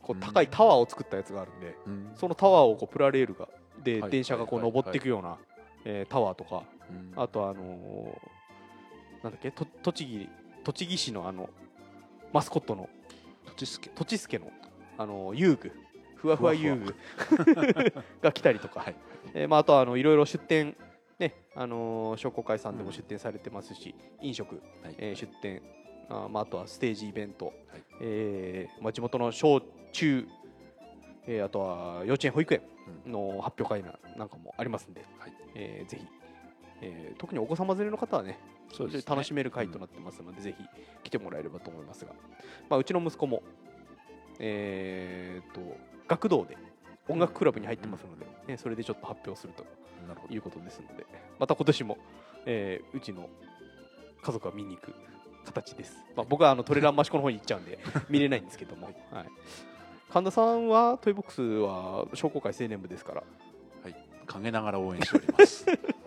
[0.00, 2.12] こう高いタワーを作ったやつがあるんで、うん。
[2.14, 3.48] そのタワーをこうプラレールが
[3.82, 4.10] ではい。
[4.10, 5.36] 電車がこうはいはい登っていくような、
[5.84, 6.79] えータワーとかうん
[7.16, 10.28] あとあのーなんだっけと栃木
[10.64, 11.50] 栃木市のあの
[12.32, 12.88] マスコットの
[13.44, 14.50] 土地助とちすけの、
[14.96, 15.72] あの遊具。
[16.14, 16.94] ふわふわ遊具。
[18.22, 18.96] が来たりとか、はい。
[19.34, 20.76] えーまあ、あとはあのいろいろ出店、
[21.18, 24.94] ねあのー商工会さんでも出店されてますし、飲食、はい。
[24.98, 25.60] えー出店
[26.08, 27.54] あ,、まあ、あとはステージイベント、はい。
[28.00, 29.60] えーまあ、地元の小
[29.92, 30.26] 中、
[31.26, 32.62] えーあとは幼稚園保育園
[33.06, 35.32] の発表会ななんかもありますんで、はい。
[35.54, 36.06] えーぜひ、
[36.82, 38.38] えー特にお子様連れの方はね
[38.72, 39.14] そうですね。
[39.14, 40.64] 楽しめる回となってますので、ぜひ
[41.04, 42.12] 来てもらえればと思いますが、
[42.68, 43.42] まあ、うちの息子も、
[44.38, 45.60] えー、と
[46.08, 46.56] 学童で
[47.08, 49.64] 音楽クラブに入ってますので、ね、それでちょっと発表すると
[50.32, 51.04] いうことですので
[51.38, 51.98] また今年も、
[52.46, 53.28] えーうちの
[54.22, 54.94] 家族は見に行く
[55.46, 57.78] 形です、まあ、僕はあのトレラン益子の方に行っちゃうんで
[58.10, 59.26] 見れないんですけども、はい、
[60.10, 63.22] 神田さんはトイボックスは商工会青年部ですから。
[63.82, 63.96] はい。
[64.26, 65.66] 陰ながら応援しております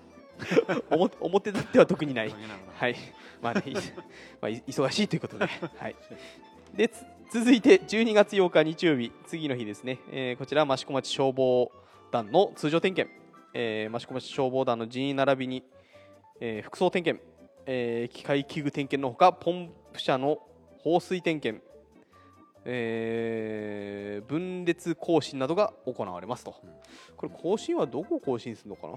[0.89, 2.33] 表表立っては特にない。
[2.75, 2.95] はい、
[3.41, 3.73] まあね、い
[4.41, 5.45] まあ、い忙しいということで、
[5.77, 5.95] はい。
[6.75, 11.71] で、つ続いて12月8日日曜日、次の日ですね、えーこちら、益子町消防
[12.11, 13.15] 団の通常点検、
[13.53, 15.63] えー益子町消防団の人員並びに、
[16.39, 17.23] えー服装点検、
[17.65, 20.39] えー機械器具点検のほか、ポンプ車の
[20.79, 21.63] 放水点検、
[22.65, 26.55] えー分裂更新などが行われますと。
[27.17, 28.93] これ、更新はどこを更新するのかな？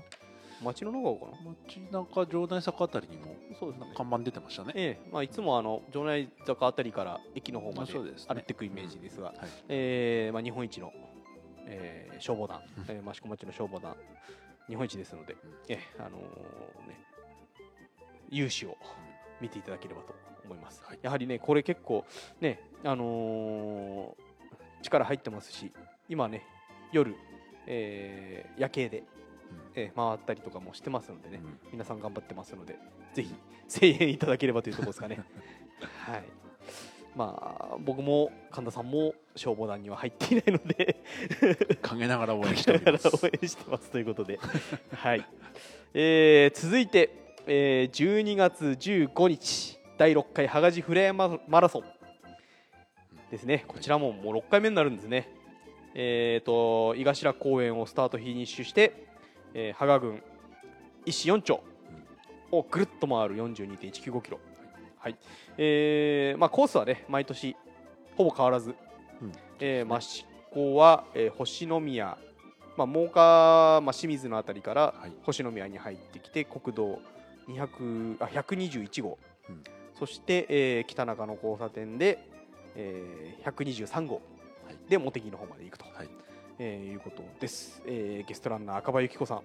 [0.62, 1.38] 町の中かな？
[1.68, 3.92] 街中城内坂あたりにもそうですね。
[3.96, 4.72] 看板出てましたね。
[4.74, 5.10] ええ。
[5.12, 9.36] まあ、いつもあの城内坂あたりから駅の方まで歩いていくイメージですが、はい
[9.68, 10.92] ええまあ、日本一の、
[11.66, 12.84] ええ消防団、うん。
[12.88, 13.96] ええ益子町の消防団
[14.68, 15.36] 日本一ですので、ん。
[15.68, 16.20] ええあのー
[16.88, 17.00] ね、
[18.30, 18.78] 勇姿を
[19.40, 20.14] 見ていただければと
[20.44, 20.98] 思います、はい。
[21.02, 22.04] やはりねこれ結構
[22.40, 24.26] ねあのー
[24.82, 25.72] 力入ってますし
[26.08, 26.44] 今ね
[26.92, 27.16] 夜、
[27.66, 29.02] ええ夜景で、
[29.74, 32.78] ええ回ったりとかもしてますのでね、うん皆さん頑張ってますので、
[33.14, 33.34] ぜひ
[33.68, 35.20] 声援いただければというところですかね。
[36.06, 36.24] はい。
[37.14, 41.02] まあ、僕も神田さんも消防団には入っていないので、
[41.80, 44.38] 陰ながら応援しております応援してますということで、
[44.94, 45.24] はい。
[45.94, 47.10] えー続いて、
[47.46, 51.84] えー12月15日、第6回羽賀寺フレアママラソン
[53.30, 53.64] ですね。
[53.66, 55.28] こちらももう6回目になるんですね。
[55.94, 59.05] えーと、井頭公園をスタートフィニッシュして、
[59.58, 60.22] えー、羽賀郡
[61.06, 61.62] 一市4町
[62.52, 64.38] をぐるっと回る42.195キロ。
[64.98, 65.16] はい。
[65.56, 67.56] えーまあコースはね、毎年
[68.16, 68.74] ほぼ変わらず、
[69.22, 69.32] うん。
[69.58, 72.18] えー益子は、えー星宮、
[72.76, 75.12] まあ、真岡、まあ、清水のあたりからはい。
[75.22, 77.00] 星宮に入ってきて国道
[77.48, 79.62] 200あ121号、うん。
[79.98, 82.18] そして、えー北中野交差点で、
[82.74, 84.16] えー123号
[84.66, 84.76] はい。
[84.90, 86.08] で茂木の方まで行くと、はい
[86.58, 89.42] えーいうことです、えーゲストランナー赤羽由紀子さん、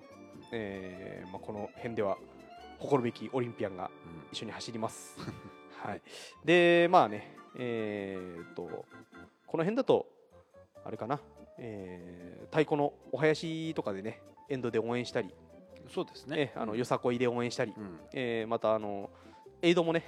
[0.51, 2.17] えーまあ、この辺では
[2.79, 4.23] 誇るべきオリンピアンがうん。
[4.31, 5.17] 一緒に走ります。
[5.83, 6.01] はい、
[6.45, 8.85] でまあねえーっと
[9.47, 10.07] この辺だと
[10.85, 11.19] あれかな、
[11.57, 15.33] えー太鼓のお囃子とかでねエンドで応援したり、
[15.89, 16.51] そうですね。
[16.53, 17.99] えあのよさこいで応援したり、うん。
[18.13, 19.09] えーまたあの
[19.61, 20.03] エイドもね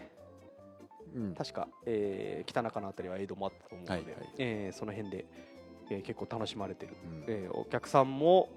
[1.16, 1.34] うん。
[1.36, 4.30] 確か、えー北中のあたりはエイドもあったと思うので、はいはい。
[4.40, 5.26] えーその辺で、
[5.90, 7.24] えー結構楽しまれてる、うん。
[7.28, 8.50] えーお客さんも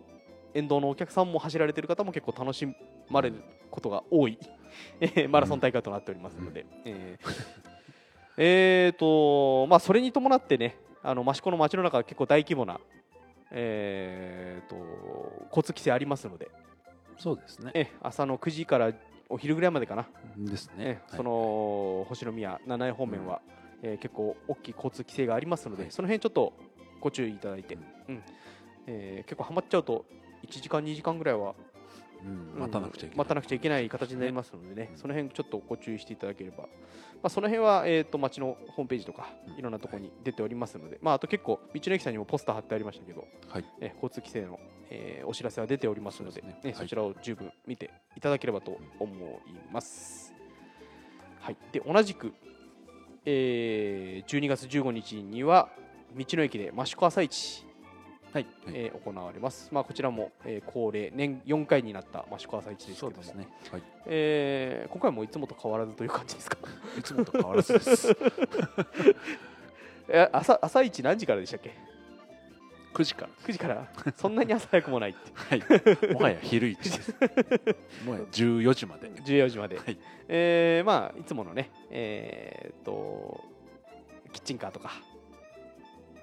[0.55, 2.67] 沿道のお客さんも走られてる方も結構楽し
[3.11, 4.39] まれることが多い、
[5.01, 7.31] えーマラソン大会となっておりますので、えー。
[8.39, 12.81] えーとまあそれに伴ってねあの益子の街の中は結構大規模な、
[13.51, 14.77] えー、と
[15.49, 16.51] 交通規制ありますので、
[17.17, 17.71] そうですね。
[17.75, 18.93] えー朝の9時から
[19.29, 23.41] お昼ぐらいまでかな、ですえねーその星宮七重方面は、
[23.83, 25.91] えー結構大きい交通規制がありますので、はい。
[25.93, 26.53] その辺ちょっと
[27.07, 28.15] ご注意いただいて、うん。
[28.15, 28.23] うん。
[28.89, 30.05] えー結構はまっちゃうと
[30.45, 31.55] 1時間2時間ぐらいは
[32.25, 33.17] うん待たなくちゃいけない。
[33.19, 34.99] 待たなくちゃいけない形になりますのでね、うん。
[34.99, 36.67] その辺ちょっとご注意していただければ、ま
[37.25, 43.65] あ、その辺は、えー、と町のホームページとかうんいろんなところに出ておりますので、まあ、あと結構道の駅さんにもポスター貼ってありましたけど、はい。
[43.81, 44.59] えー交通規制の、
[44.91, 46.59] えーお知らせは出ておりますのでね。
[46.65, 46.75] ねはい。
[46.75, 49.15] そちらを十分見ていただければと思
[49.47, 50.33] います。
[51.41, 52.33] はい、で同じく、
[53.25, 55.69] えー12月15日には
[56.15, 57.65] 道の駅で益子朝市
[58.33, 58.47] はい。
[58.69, 59.69] えー行われます。
[59.73, 63.49] まあ、こちらも、えー恒例年4回になった益子朝市ですけども、そうですね。
[63.73, 63.83] はい。
[64.07, 66.59] えー今回もいつもと変わらずという感じですか？
[66.99, 68.17] いつもと変わらずです。
[70.09, 71.73] え朝朝市何時からでしたっけ
[72.95, 73.29] ？9時から。
[73.45, 73.87] 9時から？
[74.17, 75.19] そんなに朝早くもないって。
[75.35, 75.57] は
[76.11, 76.13] い。
[76.15, 77.15] もはや昼1です。
[78.05, 79.11] もはや14時まで。
[79.11, 79.99] 14時まで、はい。
[80.29, 83.43] えーまあいつものねえーっと
[84.33, 84.91] キッチンカーとか、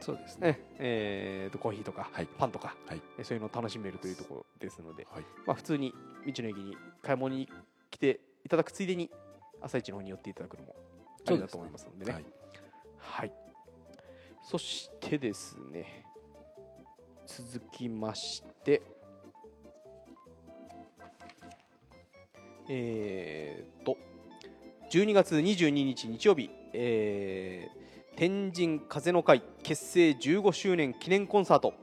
[0.04, 0.48] そうですね。
[0.50, 2.28] ねえーっとコーヒーとか、はい。
[2.38, 3.02] パンとか、はい。
[3.18, 5.24] えそういうのを楽しめるというところですので、はい。
[5.46, 5.94] まあ、普通に
[6.28, 7.50] 道の駅に買い物に
[7.89, 9.10] 来ていただくついでに
[9.62, 10.76] 朝市の方に寄っていただくのも
[11.26, 12.13] ありだと思いますのでね。
[12.13, 12.26] はい
[13.00, 13.32] はい。
[14.42, 16.06] そしてですね、
[17.26, 18.82] 続きまして、
[22.68, 23.98] えー、と、
[24.92, 27.83] 12月22日日曜日、えー
[28.15, 31.73] 天神風の会結成15周年記念コンサート、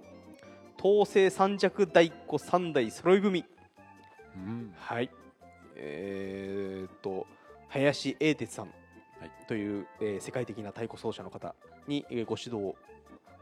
[0.80, 3.44] 東西三尺太鼓三代揃い踏み、
[4.36, 4.72] うん。
[4.76, 5.10] はい。
[5.74, 7.26] えー、と、
[7.68, 8.66] 林英哲さん。
[8.66, 9.30] はい。
[9.48, 11.54] という、えー世界的な太鼓奏者の方
[11.88, 12.76] に、えーご指導を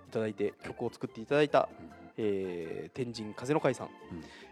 [0.09, 1.68] いただいて曲を作っていただいた、
[2.16, 3.92] えー天神風の会さん、うん。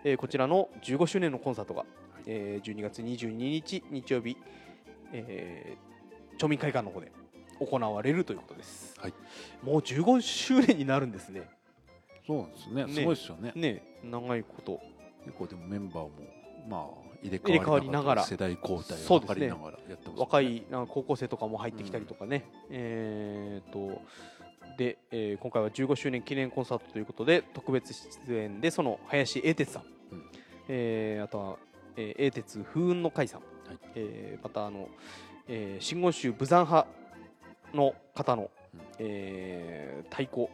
[0.04, 1.86] えーこちらの15周年のコンサートが、
[2.26, 4.36] えー12月22日日曜日、
[5.12, 7.10] えー町民会館の方で
[7.60, 9.14] 行われるということです、はい。
[9.62, 11.48] もう15周年になるんですね。
[12.26, 12.84] そうなんですね。
[12.84, 12.92] ね。
[12.92, 13.52] すごいですよね。
[13.54, 13.82] ね。
[14.04, 14.80] 長いこと。
[15.24, 16.10] 結構でもメンバーも
[16.68, 20.14] まあ入れ替わり替ながら世代交代を図りながらやってますね。
[20.16, 24.02] 若いなんか高校生とかも入ってきたりとかね、えー、と
[24.76, 30.22] で、えー今回は15周年記念コンサートということで特別出演でその林英哲さん、うん。
[30.68, 31.56] えーあとは、
[31.96, 33.78] えー英哲風雲の会さん、はい。
[33.94, 34.88] えーまたあの、
[35.48, 36.88] えー真言宗武山派
[37.74, 40.48] の方の、うんえー太鼓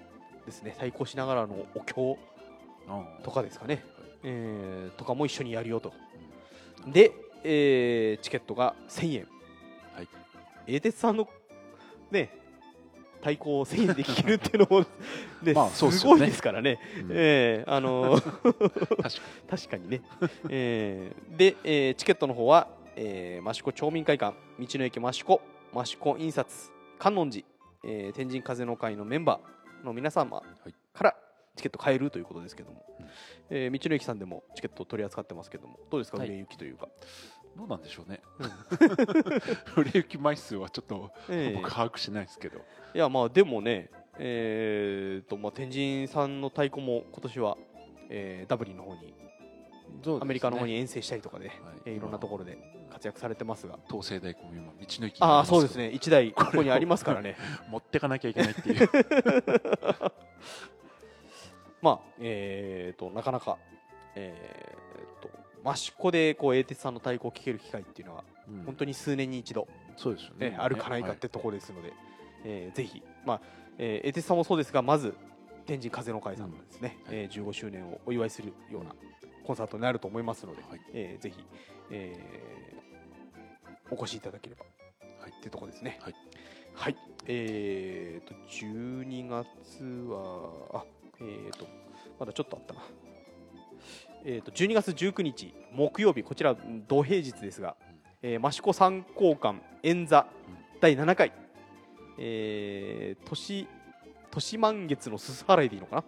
[0.47, 2.19] ですね太鼓しながらのお経
[3.23, 3.85] とかですかね、はい
[4.25, 5.93] えーとかも一緒にやるよと。
[6.87, 7.13] で、
[7.45, 9.29] えーチケットが1000円。
[9.95, 10.09] はい。
[10.67, 11.29] 英鉄さんの
[12.11, 12.31] ね、
[13.19, 14.81] 太鼓を1000円で聴けるっていうのも、
[15.43, 16.79] ね、まあそうっすすごいですからね。
[17.01, 19.11] うんえーあのー確か
[19.57, 20.01] 確かにね。
[20.49, 25.41] えーで、えーチケットの方は、えー、益子町民会館、道の駅益子、
[25.75, 26.72] 益子印刷、
[27.03, 27.45] 観音寺、
[27.85, 30.71] えー天神風の会のメンバーの皆様い。
[30.95, 31.17] から
[31.57, 33.07] チケット買えるということですけども、うん。
[33.51, 36.29] えー道の駅さんでもチケットを取り扱ってますけども、どうですか、はい。
[36.29, 36.87] 売れ行きというか？
[37.57, 38.21] どうなんでしょうね。
[38.39, 38.47] うん。
[39.83, 42.61] 売れ行き枚数はちょっとえー僕把握してないですけど。
[42.95, 47.59] いや、まあでもね、えーとまあ、天神さんの太鼓も今年は、
[48.11, 49.13] えーダブリンの方に、
[50.21, 51.53] アメリカの方に遠征したりとかで、
[51.85, 52.59] えーいろんなところで
[52.93, 53.79] 活躍されてますが。
[53.89, 55.91] 東西大鼓も今道の駅にああ、そうですね。
[55.95, 57.37] 1台ここにありますからね。
[57.71, 58.89] 持ってかなきゃいけないっていう。
[61.83, 63.59] まあ、えー、と、なかなか、
[64.15, 65.31] えー、と、
[65.73, 68.63] 益子で、こう、英鉄さんの太鼓を聴ける機会っていうのは、うん。
[68.65, 70.51] 本当に数年に一度、そうですよね。
[70.51, 71.93] ねあるかないかってところですので、
[72.45, 73.41] えーぜひ、まあ、
[73.79, 75.15] えー、英鉄さんもそうですが、まず、
[75.67, 77.15] 天神風の会さんのですね、うん。
[77.15, 78.95] えー15周年をお祝いするような
[79.45, 81.45] コンサートになると思いますので、はいえーぜひ、
[81.91, 82.83] えー
[83.91, 84.65] お越しいただければ、
[85.21, 85.99] はいっていうところですね。
[86.01, 86.15] はい。
[86.75, 86.97] はい。
[87.27, 90.85] えーと、12月は、あ、
[91.21, 91.67] えーと、
[92.19, 92.81] まだちょっとあったな。
[94.25, 96.57] えーと、12月19日、木曜日、こちら、
[96.89, 97.77] 土平日ですが、
[98.23, 100.27] えー、益子三交館演座
[100.81, 101.33] 第7回、
[102.19, 103.69] えー、年、
[104.31, 106.05] 年満月のすす払いでいいのかな？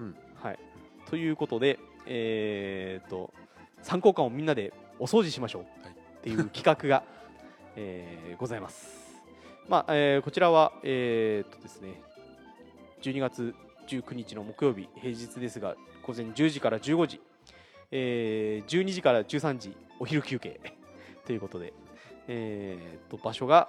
[0.00, 0.58] うんはい。
[1.06, 3.32] ということで、えーと、
[3.82, 5.62] 三交館をみんなでお掃除しましょう。
[5.82, 5.92] はい。
[5.92, 7.02] っていう企画が、
[7.76, 9.22] えーございます。
[9.68, 12.02] まあ、えーこちらは、えーっとですね、
[13.02, 13.54] 12月
[13.86, 17.20] 19日の木曜日、平日ですが、午前10時から15時、
[17.90, 20.60] えー12時から13時、お昼休憩。
[21.26, 21.72] ということで、
[22.28, 23.68] えーっと、場所が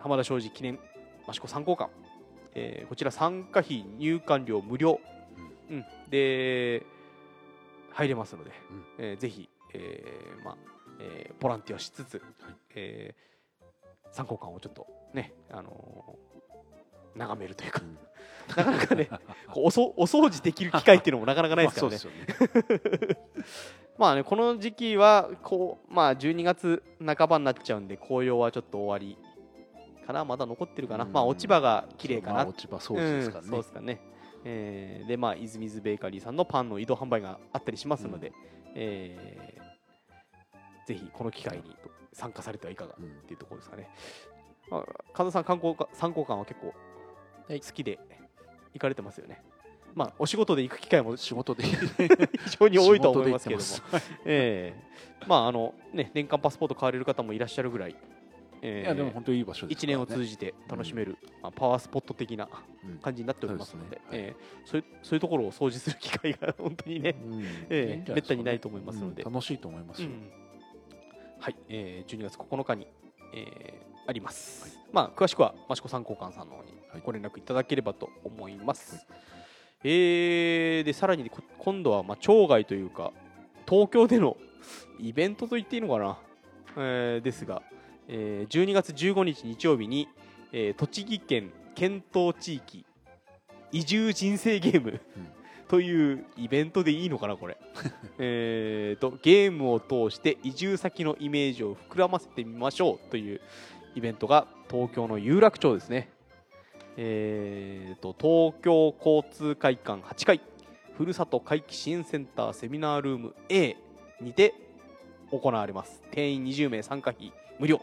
[0.00, 0.78] 浜田商事記念
[1.28, 1.90] 益子三交館、
[2.54, 5.00] えーこちら参加費入館料無料、
[5.70, 5.84] うん。
[6.08, 6.84] で
[7.98, 8.84] 入れますので、うん。
[8.98, 10.56] えーぜひ、えーまあ
[11.00, 12.22] えーボランティアしつつ、
[12.74, 13.28] えー
[14.10, 17.98] 参考館をちょっとね、あのー眺めるというか、うん。
[18.56, 19.10] なかなかね、
[19.52, 21.98] こうおそお掃除できる機会っていうのもなかなかないですからね。
[23.98, 24.22] まあね。
[24.22, 29.18] この時期はこう、まあ、12月半ばになっちゃうんで、紅葉はちょっと終わり
[30.06, 31.12] かな、まだ残ってるかな、うん。
[31.12, 34.00] まあ、落ち葉が綺麗かな、まあ落ち葉掃除ですからうんそうねですかね。
[34.44, 38.32] えーで、まあ、イズミズベーカリーさんのパンの移動販売があったりしますので、
[38.74, 39.68] えー
[40.88, 41.76] ぜひこの機会に
[42.14, 43.04] 参加されてはいかがうん。
[43.04, 43.90] っていうところですかね。
[44.70, 46.74] まあ、神田さん、観光か参考館は結構
[47.48, 47.98] 好きで
[48.72, 49.42] 行かれてますよね。
[49.94, 51.64] まあ、お仕事で行く機会も仕事で。
[52.48, 53.68] 非常に多いと思いますけれども。
[54.24, 54.88] ええ
[55.26, 57.96] まああのね、年間パスポート買われる方もいらっしゃるぐらい、
[58.62, 62.48] えーいやでも本当にいい場所です1年を通じて楽しめる、まあ、パワースポット的な
[62.84, 62.98] うん。
[62.98, 67.42] 感じになっておりますのでえーそういうそういうところを掃除する機会が 本当にね、うん。
[67.42, 69.22] ええいいんじゃめったにないと思いますので。
[69.22, 69.32] うん。
[69.32, 70.08] 楽しいと思いますよ。
[71.40, 72.86] はい、えー、12月9日に、
[73.34, 77.02] えーあります、まあ詳しくは益子参考官さんの方にはい。
[77.04, 79.06] ご連絡いただければと思います、
[79.84, 83.12] えーでさらにこ今度はまあ町外というか
[83.68, 84.38] 東京での
[84.98, 86.18] イベントと言っていいのかな、
[86.78, 87.62] えーですが、
[88.08, 90.08] えー12月15日日曜日に、
[90.52, 92.84] えー栃木県県東地域
[93.70, 95.00] 移住人生ゲーム、
[95.68, 97.58] というイベントでいいのかなこれ。
[98.18, 103.40] えーとゲームを通して移住先のイメージを膨らませてみましょうという
[103.94, 106.08] イベントが東京の有楽町ですね。
[106.96, 110.40] えーと東京交通会館8階
[110.96, 113.76] ふるさと回帰支援センターセミナールーム A
[114.20, 114.54] にて
[115.30, 116.02] 行われます。
[116.10, 117.80] 定員20名参加費無料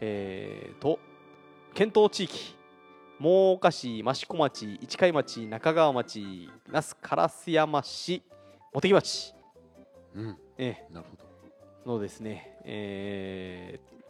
[0.00, 0.98] えーと
[1.74, 2.56] 検討地域
[3.20, 8.22] 真岡市、益子町、市貝町、中川町、那須烏山市、
[8.72, 9.34] 茂木町、
[10.14, 11.24] うん、えなるほど。
[11.84, 14.00] ーのですね、えー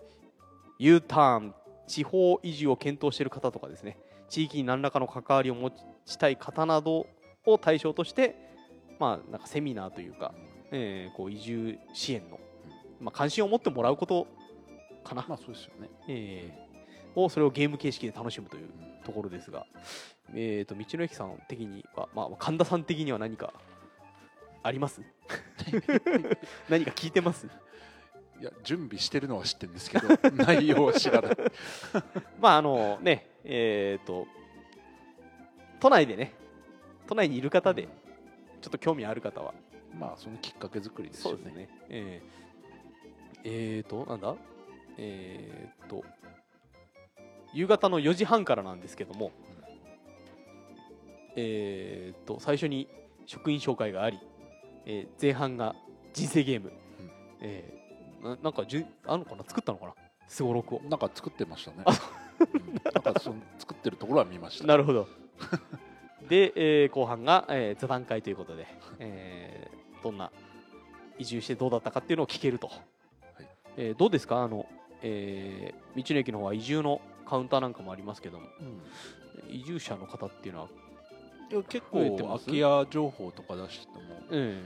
[0.78, 1.54] U ターン、
[1.88, 5.70] 地方移住を検討している方とかですね、地域に何らかの関わりを持
[6.06, 7.06] ちたい方など
[7.44, 8.36] を対象として、
[9.00, 10.32] まあ、なんかセミナーというか、
[10.70, 12.38] えーこう移住支援の、
[13.00, 14.28] まあ、関心を持ってもらうこと
[15.10, 15.88] かな、まあそうですよね。
[16.08, 16.70] えー
[17.16, 18.68] をそれをゲーム形式で楽しむという
[19.04, 19.66] ところですが、
[20.32, 23.52] えー、と道の駅さん的には、まあ、神田さん的には何か
[24.62, 25.00] あります？
[26.70, 27.48] 何か聞いてます？
[28.40, 30.06] いや準備してるのは知ってるんですけど
[30.44, 31.36] 内容は知らない。
[32.40, 34.28] まああのねえっ、と
[35.80, 36.32] 都内でね
[37.08, 37.88] 都内にいる方で
[38.62, 39.52] ちょっと興味ある方は。
[39.98, 41.38] まあそのきっかけ作りですよね。
[41.38, 41.68] そうですね。
[41.88, 44.36] えー、えーとなんだ？
[44.98, 46.04] えー、と
[47.52, 49.32] 夕方の4時半からなんですけども、
[51.36, 52.88] えー、と最初に
[53.26, 54.18] 職員紹介があり、
[54.86, 55.74] えー前半が
[56.12, 56.72] 人生ゲーム、
[57.40, 59.44] えーななんかじゅあるのかな？
[59.46, 59.94] 作ったのかな？
[60.28, 60.82] すごろくを。
[60.88, 61.78] なんか作ってましたね。
[62.92, 64.66] なんかその作ってるところは見ました。
[64.66, 65.08] なるほど。
[66.28, 68.66] で、えー後半が、えー座談会ということで、
[68.98, 70.30] えーどんな
[71.18, 72.70] 移住してどうだったかっていうのを聞けると、い。
[73.76, 74.42] えーどうですか？
[74.42, 74.66] あの、
[75.02, 79.54] えー道の駅の方は移住のカウンターなんかもありますけどもうん。
[79.54, 80.68] 移住者の方っていうのは、
[81.50, 82.44] いや結増えてます？
[82.46, 84.64] 構空き家情報とか出してもえ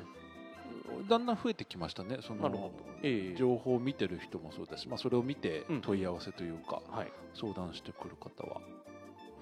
[1.09, 2.19] だんだん増えてきましたね。
[2.21, 2.71] その
[3.03, 3.37] ええ。
[3.37, 5.81] 情報を見てる人もそうだし、まあそれを見てうん。
[5.81, 8.61] 問い合わせというか、はい、相談してくる方は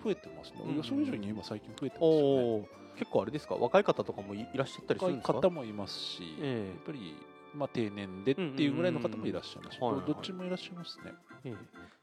[0.04, 0.60] 増えてますね。
[0.64, 2.66] うんいやそれ以上に今最近増えてますおよね。
[2.94, 3.54] お結構あれですか？
[3.56, 5.32] 若い方とかもいいらっしゃったりするんですか？
[5.34, 6.66] 方もいますし、え。
[6.68, 7.16] やっぱり、
[7.54, 9.78] まあ、定年でっていうぐらいの方もいらっしゃいます。
[9.80, 11.12] どっちもいらっしゃいますね。
[11.44, 11.54] ええ。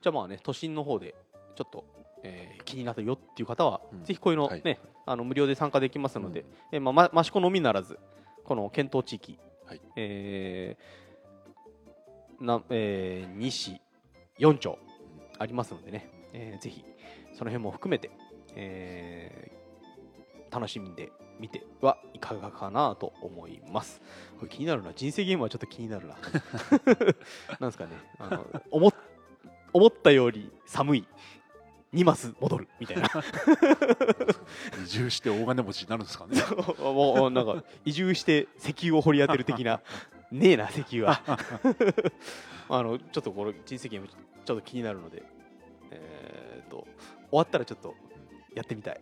[0.01, 1.15] じゃあまあね都心の方で
[1.55, 1.85] ちょっと、
[2.23, 4.03] えー気になったよっていう方は、うん。
[4.03, 4.61] ぜひこういうのはい。
[4.63, 6.47] ね、あの無料で参加できますので、うん。
[6.73, 7.97] えーまあ、ま益子のみならず
[8.43, 9.81] この検討地域、はい。
[9.95, 13.81] えーなえー西
[14.39, 14.77] 4町
[15.39, 16.83] ありますのでね、えーぜひ
[17.33, 18.11] その辺も含めて、
[18.55, 19.59] えー
[20.51, 24.01] 楽しんでみてはいかがかなと思います。
[24.39, 24.93] これ気になるな。
[24.93, 26.15] 人生ゲームはちょっと気になるな。
[27.59, 27.91] なんですかね。
[28.19, 28.93] あの思っ
[29.71, 31.07] 思ったより寒い
[31.93, 33.09] 2マス戻るみたいな。
[34.83, 36.41] 移住して大金持ちになるんですかね。
[36.79, 39.81] もうなんか移住して石油を掘り当てる的な。
[40.31, 41.21] ねえな石油は。
[42.69, 45.23] あのちょっとこれ人生ゲームちょっと気になるので。
[45.91, 46.87] えー、と
[47.29, 47.95] 終わったらちょっと
[48.55, 49.01] やってみたい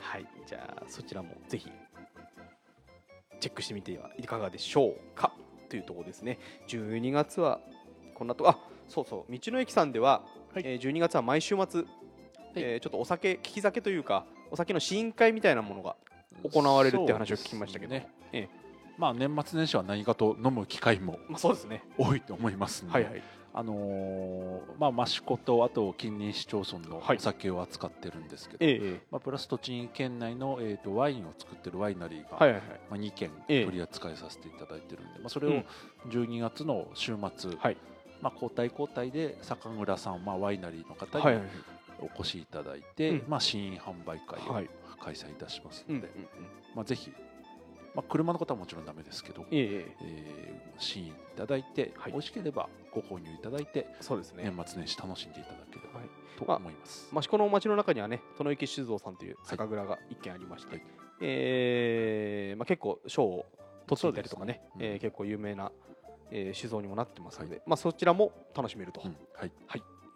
[0.00, 1.70] はいじゃあそちらもぜひ
[3.38, 5.32] チェックしてみてはいかがでしょうか？
[5.68, 6.38] というところですね。
[6.68, 7.60] 12月は
[8.14, 10.22] こんなとこあそうそう道の駅さんでは、
[10.52, 10.62] はい。
[10.66, 11.84] えー12月は毎週末、
[12.56, 15.96] えーちょっとお酒利き酒というかお酒の試飲会みたいなものが
[16.42, 17.92] 行われるって話を聞きましたけど。
[17.92, 18.08] ね。
[18.32, 18.48] え
[18.98, 21.82] まあ年末年始は何かと飲む機会もまあ、そうですね。
[21.96, 23.22] 多いと思いますので、はいはい
[23.52, 35.62] あのーまあ益子とあと近隣市町村のお酒を扱ってるんですけど、えええまあ、プラス栃木県内の、えー、とワインを作ってるワイナリーが、はいはいまあ、2軒取り扱いさせていただいてるんで、まあ、それを
[36.08, 37.76] 12月の週末、はい
[38.22, 41.40] まあ、交代交代で酒蔵さん、まあ、ワイナリーの方に
[42.00, 44.68] お越しいただいて、うんまあ、試飲販売会を
[45.02, 46.10] 開催いたしますので、うんうんうん
[46.76, 47.12] まあ、ぜひ、
[47.94, 50.72] まあ、車の方はもちろんダメですけど、ええ。
[50.78, 52.12] 試飲いただいて、はい。
[52.12, 54.44] 美味しければご購入いただいて、えそうですね。
[54.44, 56.08] 年末年始楽しんでいただければはい。
[56.38, 57.10] とまあ思います。
[57.14, 60.82] 益子の町の中にはね殿池酒造さんという酒蔵が一軒ありまして、はい。
[61.20, 63.46] えーまあ、結構賞を
[63.86, 65.70] 取っていたりとかねねうんえー結構有名な、
[66.30, 69.16] えー酒造にもなってますので、まあ、そちらも楽しめると、うん。
[69.34, 69.52] はい。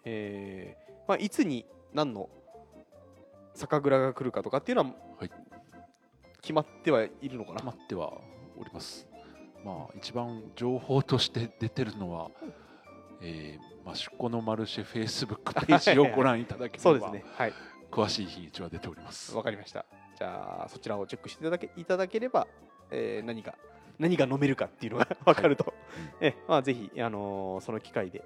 [0.04, 2.28] えーまあ、いつに何の
[3.54, 5.30] 酒蔵が来るかとかっていうのは、はい
[6.44, 8.12] 決まってはいるのかな、決まっては
[8.58, 9.08] おります。
[9.64, 12.30] まあ一番情報として出てるのは、
[13.22, 17.24] えー、マシュコのマルシェフェイスブックページをご覧いただければそうですね。
[17.34, 17.52] はい。
[17.90, 19.34] 詳しい日にちは出ております。
[19.34, 19.86] わかりました。
[20.18, 22.46] じゃあそちらをチェックしていただけいただければ、
[22.90, 23.54] えー何が
[23.98, 25.72] 何が飲めるかっていうのが 分かると、
[26.20, 28.22] えまあ、ぜひ、あのーその機会で、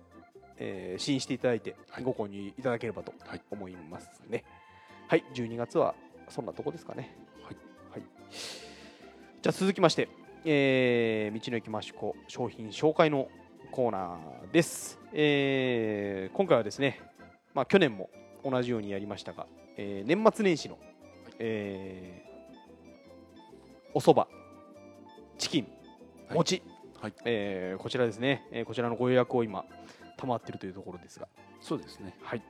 [0.57, 2.03] えー試飲していただいてはい。
[2.03, 3.43] ご購入いただければとはい。
[3.53, 4.43] 思いますね。
[5.07, 5.95] はい、12月は
[6.29, 7.03] そんなとこですかね。
[7.03, 7.28] はいはい、
[8.31, 10.09] じゃあ続きまして、
[10.45, 13.29] えー道の駅マシコ商品紹介の
[13.71, 17.01] コーナーです、えー今回はですね、
[17.55, 18.11] まあ、去年も
[18.45, 20.79] 同じようにやりましたが、えー年末年始の、
[21.39, 22.29] えー
[23.95, 24.29] おそば
[25.39, 25.69] チキン
[26.29, 26.37] はい。
[26.37, 26.63] 餅、
[27.01, 27.15] はい。
[27.25, 29.65] えーこちらですね、えーこちらのご予約を今
[30.19, 31.27] 賜っているというところですが。
[31.61, 32.15] そうですね。
[32.23, 32.43] はい。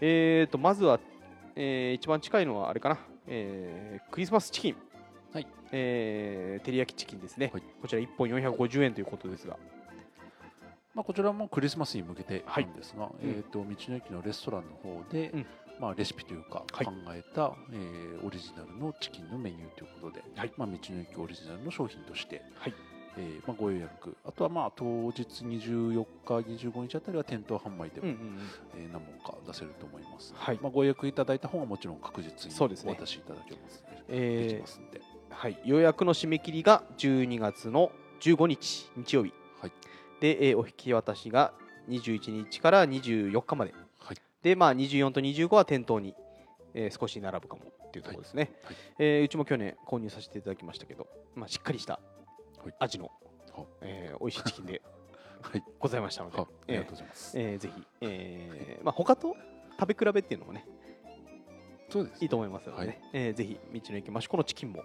[0.00, 0.98] えーと、まずは、
[1.54, 2.98] えー一番近いのはあれかな、
[3.28, 4.76] えークリスマスチキン。
[5.72, 5.80] はい。
[5.80, 7.50] えー照り焼きチキンですね。
[7.52, 7.62] はい。
[7.80, 9.56] こちら1本450円ということですが。
[10.94, 13.12] まあ、こちらもクリスマスに向けてなんですが、うん。
[13.22, 15.46] えー、と道の駅のレストランの方で、うん。
[15.80, 16.86] まあ、レシピというかはい。
[16.86, 20.52] 考えた、えーオリジナルのチキンのメニューということで、はい。
[20.56, 22.74] まあ、道の駅オリジナルの商品として、はい。
[23.18, 24.16] えーまあ、ご予約。
[24.24, 28.38] あとはまあ当日24日25日あたりは店頭販売でも、うんうんうん。
[28.76, 30.58] えー何本か出せると思います、はい。
[30.62, 32.92] まあ、ご予約いただいた方はもちろん確実にそうですね。
[32.92, 33.82] お渡しいただけます。
[33.82, 35.00] でえーできますんで、
[35.32, 35.58] はい。
[35.64, 39.32] 予約の締め切りが12月の15日、日曜日。
[39.60, 39.72] はい。
[40.20, 41.52] で、えーお引き渡しが
[41.88, 43.74] 21日から24日まで。
[43.98, 44.16] はい。
[44.42, 46.14] で、まあ、24と25は店頭に、
[46.74, 48.76] えー少し並ぶかもっていうところですね、はい。
[48.98, 51.94] えーうちも去年購入させていただきましたけど、まあ、しっかりした
[52.62, 52.74] はい。
[52.78, 53.10] 味の、
[53.56, 53.64] は。
[53.82, 54.82] えー美味しいチキンで
[55.42, 55.64] はい。
[55.78, 56.44] ございましたので、は。
[56.44, 59.36] ありえがとうございます、ーえーぜひ、えーまあ、他と
[59.80, 60.66] 食べ比べっていうのもね
[61.90, 62.88] そうですいいと思いますので、ね。
[62.88, 63.10] はい。
[63.14, 64.82] えーぜひ道の駅益子のチキンも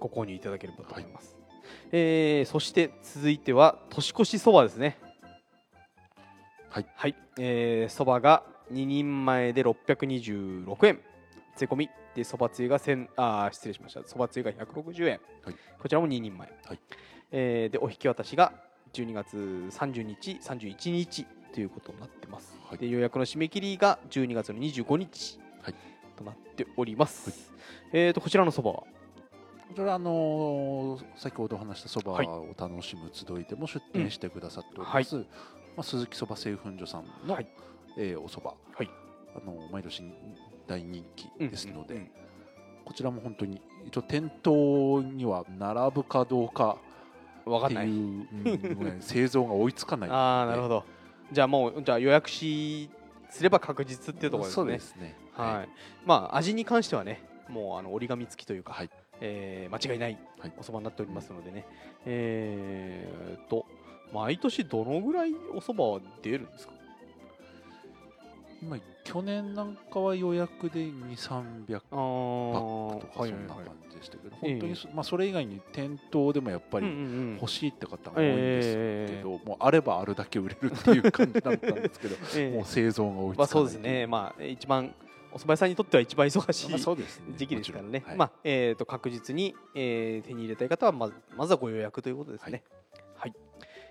[0.00, 1.36] ご購入いただければと思います、
[1.92, 4.98] えーそして続いては年越しそばですね。
[6.68, 6.86] はい。
[6.94, 7.14] はい。
[7.38, 8.42] えーそばが
[8.72, 11.00] 2人前で626円。
[11.56, 14.02] 税込みでそばつゆが1000あー失礼しました。
[14.04, 15.54] そばつゆが160円、はい。
[15.80, 16.80] こちらも2人前、はい。
[17.32, 18.52] えーでお引き渡しが
[18.92, 22.78] 12月30日31日ということになってます、はい。
[22.78, 25.74] で予約の締め切りが12月の25日、はい。
[26.16, 27.52] となっております、
[27.92, 28.82] えー、とこちらのそばは？
[29.68, 35.24] こちら、あのー先ほど話したそばはいを楽しむ集いでも出店してくださっております、ま
[35.78, 37.48] あ、鈴木そば製粉所さんの、はい。
[37.98, 38.90] えーおそば、はい。
[39.34, 40.02] あの毎年
[40.66, 42.10] 大人気ですので、うんうん
[42.86, 46.76] こちらも本当に一応店頭には並ぶかどうか
[47.44, 47.88] 分かんない。
[47.88, 50.84] うんね 製造が追いつかないああなるほど。
[51.32, 52.88] じゃあもうじゃあ予約し
[53.28, 54.54] すれば確実っていうところですね。
[54.54, 55.16] そうですね。
[55.32, 55.68] はい、
[56.06, 58.90] まあ味に関してはねもうあの折り紙付きというか、はい
[59.20, 60.52] えー間違いないはい。
[60.58, 61.64] おそばになっておりますのでね、
[62.04, 63.66] えー、と
[64.12, 66.72] 毎年どのぐらいおそばは出るんですか？
[68.62, 74.52] 今去年なんかは予約で2300あパックとかそんな感じでしたけど、ええ。
[74.52, 77.34] 本当にそ、まあ、それ以外に店頭でもやっぱりうんうんうん。
[77.36, 82.56] 欲しいって方が多いんですえけど、もうあればあるだけ売れるっていう感じだったんですけど、 ええ。
[82.56, 83.36] もう製造が追いつかない。
[83.38, 84.94] まあそうですね、まあ一番
[85.36, 92.62] お蕎麦屋さんにとっては一番忙しい時期ですからね、まあえー、と確実に、えー手に入れたい方はまずまずはご予約ということですね。
[93.16, 93.34] はい。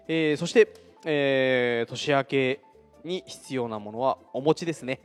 [0.07, 0.73] えーそして、
[1.05, 2.61] えー年明け
[3.03, 5.01] に必要なものはお餅ですね。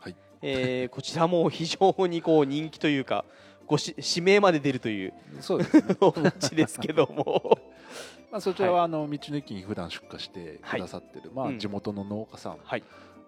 [0.00, 0.16] はい。
[0.40, 3.26] えーこちらも非常にこう人気というか
[3.66, 5.94] ごし指名まで出るというそうですね。
[6.00, 7.58] お餅ですけども。
[8.32, 11.56] まあそちらはあの道の駅に普段出荷してくださってる、まうん。
[11.56, 12.58] あ地元の農家さん。
[12.64, 12.82] はい、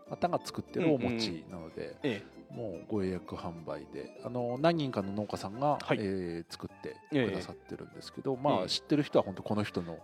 [0.08, 2.22] 方が作ってるお餅なので、え
[2.54, 5.98] もうご予約販売であの何人かの農家さんが、はい。
[6.00, 9.98] えー作ってええくださってるんですけど、まええあ知ってる人は本当この人の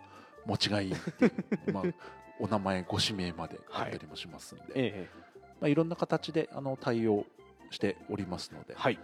[0.46, 1.32] 餅がいいっていう、
[1.72, 1.84] まあ、
[2.40, 5.08] お名前ご指名まであったりもしますんで、ーえ
[5.60, 7.26] まあ、いろんな形であの対応
[7.70, 8.98] しておりますので、ーはい。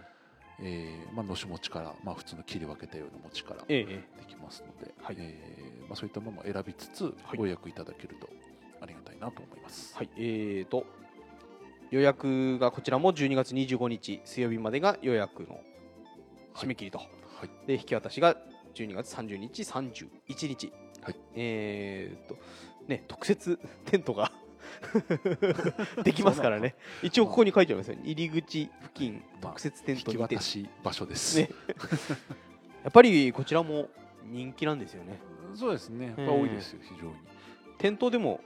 [0.59, 5.15] えーまあ、のし餅から、まあ、普通の切り分けたような餅からえでーきますので、はい。
[5.19, 7.37] えーまあ、そういったものも選びつつはい。
[7.37, 8.27] ご予約いただけると
[8.81, 9.95] ありがたいなと思います。
[9.95, 10.85] はい、えーと
[11.91, 15.61] 予約がこちらも12月25日水曜日までが予約の
[16.55, 17.49] 締め切りと、はい。
[17.67, 18.35] で引き渡しが
[18.75, 21.15] 12月30日31日、はい。
[21.35, 22.37] えーと
[22.87, 24.31] ね特設テントが
[26.03, 26.75] できますからね。
[27.03, 31.37] 一応ここに書いてありますよ、入り口付近まあ特設テン引きトにて、渡し場所です。
[31.37, 31.49] ね。
[32.83, 33.89] やっぱりこちらも
[34.25, 35.19] 人気なんですよね。
[35.55, 36.07] そうですね。
[36.07, 37.13] やっぱええ多いですよ非常に。
[37.77, 38.41] 店頭でも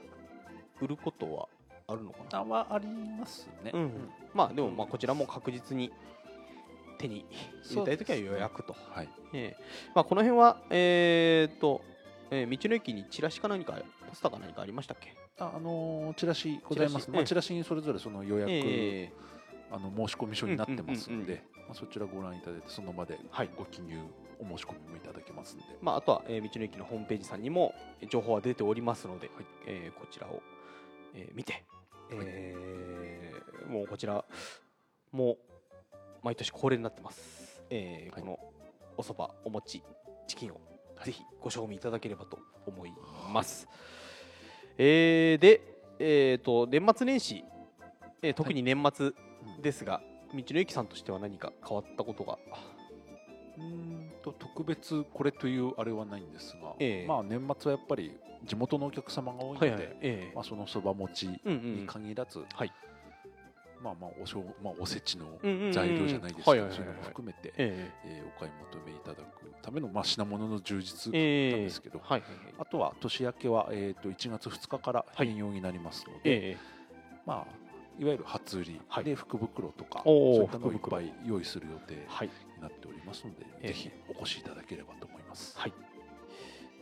[0.80, 1.48] 売ることは
[1.92, 2.38] あるのかな？
[2.38, 3.70] あはありますね。
[3.74, 3.90] うん。
[4.34, 5.92] まあでもまあこちらも確実に
[6.98, 7.24] 手に
[7.70, 9.08] 入れたいときは予約と、はい。
[9.32, 9.62] ええ。
[9.94, 11.82] まあ、この辺はえーっと、
[12.30, 13.72] えー道の駅にチラシか何か
[14.08, 15.14] ポスターか何かありましたっけ？
[15.38, 17.06] ああのーチラシございます。
[17.06, 19.12] チラまあチラシにそれぞれその予約、ええ。
[19.70, 23.50] あの申し込み書になってますうんうんうんので、まあ、そちらご覧いただいてその場ではい。
[23.56, 23.98] ご記入
[24.38, 29.44] お申し込みもいただけますんで、まあ、あとは、えー道の駅のホームページさんにもえー情報は出ておりますので、はい。
[29.66, 30.42] えーこちらを、
[31.14, 31.64] えー見て、
[32.22, 34.24] えーもうこちら
[35.12, 35.38] もう
[36.22, 38.20] 毎年恒例になってます、えーはい。
[38.20, 38.38] この
[38.98, 39.82] おそばお餅
[40.28, 40.60] チキンを
[40.96, 41.06] はい。
[41.06, 42.92] ぜひご賞味いただければと思い
[43.32, 43.66] ます、
[44.76, 45.60] えーで、
[45.98, 47.44] えー、と年末年始、
[48.22, 49.14] えー特に年末う
[49.58, 50.00] んですが、
[50.34, 52.38] 道の駅さんとしては何か変わったことが？
[53.58, 57.06] うーんと特別これというあれはないんですが、ええ。
[57.06, 59.96] まあ年末はやっぱり地元のお客様が多いので、はいはい。
[60.00, 62.72] えーまあ、そのそば餅にうんうん限らず、はい。
[63.82, 68.22] まあまあおしょう、まあ、おせちのうんうんうん材料じゃないですけどそういうのも含めて、ええ。
[68.24, 69.22] ーお買い求めいただく
[69.62, 72.54] ための、まあ、品物の充実なんですけど、はいはいはい。
[72.58, 76.56] あとは年明けは、えー、と1月2日からはい変容になりますので、え。
[77.26, 77.61] まあ、
[77.98, 78.80] いわゆる初売り。
[78.88, 79.04] はい。
[79.04, 83.68] で福袋とか、そういったのをいっぱい用意する予定になっておりますので、ええ。
[83.68, 85.58] ぜひお越しいただければと思います。
[85.58, 85.72] はい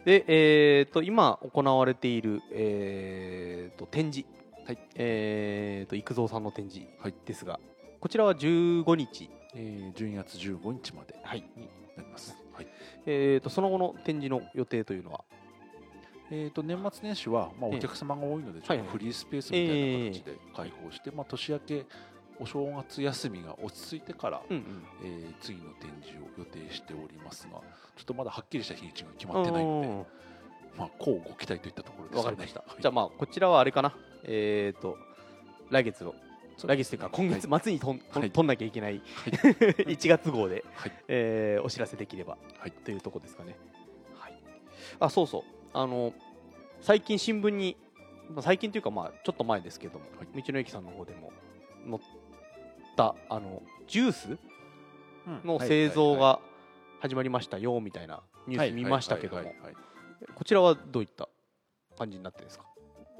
[0.05, 4.27] で、えー、と今行われている、えー、と展示、
[4.67, 4.79] はい。
[4.95, 7.15] えー、と育三さんの展示はい。
[7.27, 7.61] ですが、
[8.01, 11.45] こちらは15日、えー、12月15日まではい。
[11.57, 12.35] になります。
[12.53, 12.67] はい。
[13.05, 15.25] えー、とその後の展示の予定というのは、
[16.31, 17.77] えー、と年末年始は、まあ、ええ。
[17.77, 18.89] お客様が多いので、ちょっとはいはい。
[18.89, 21.87] フリースペースみたいな形で開放して、まあ、年明け、
[22.39, 27.61] お正月休みが落ち着いてから、えー次の展示を予定しておりますが、
[27.97, 30.21] ちょっとまだはっきりした日にちが決まってないので、
[30.79, 32.61] まあ、こうご期待といったところですわかりました。
[32.61, 32.81] はい。
[32.83, 34.97] じゃあまあこちらはあれかな、えー、と
[35.71, 36.15] 来月の
[36.65, 38.31] 来月というか今月末にとん、とはい。
[38.31, 39.01] 取んなきゃいけない、
[39.31, 40.93] 1月号で、はい。
[41.09, 42.71] えーお知らせできればはい。
[42.71, 43.57] というところですかね。
[44.19, 44.39] はい、
[44.99, 46.13] あそうそうあの
[46.81, 47.77] 最近新聞に
[48.29, 50.43] まあ最近というかまあちょっと前ですけども、はい。
[50.43, 51.33] 道の駅さんの方でも
[51.89, 52.01] 載っ
[52.97, 54.39] たあのジュース
[55.45, 56.41] の製造が
[57.01, 59.55] 始まりましたよみたいなニュース見ましたけども。
[60.35, 61.31] こちらはどういった
[61.97, 62.67] 感じになってですか？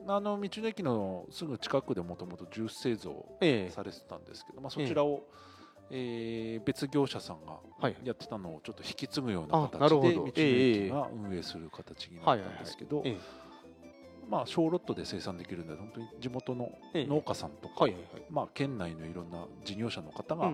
[0.07, 3.71] あの道の駅のすぐ近くでもともとジュース製造ええ。
[3.71, 7.97] されてたんですけど、まあ、そちらを、えー別業者さんがはい。
[8.05, 13.51] やってたのをちょっと引き継ぐような形で道の駅が運営する形になったんですけどええ
[14.31, 17.07] まあ小ロットで生産できるので本当に地元のええ。
[17.07, 17.87] 農家さんとか、
[18.31, 20.51] まあ、県内のいろんな事業者の方が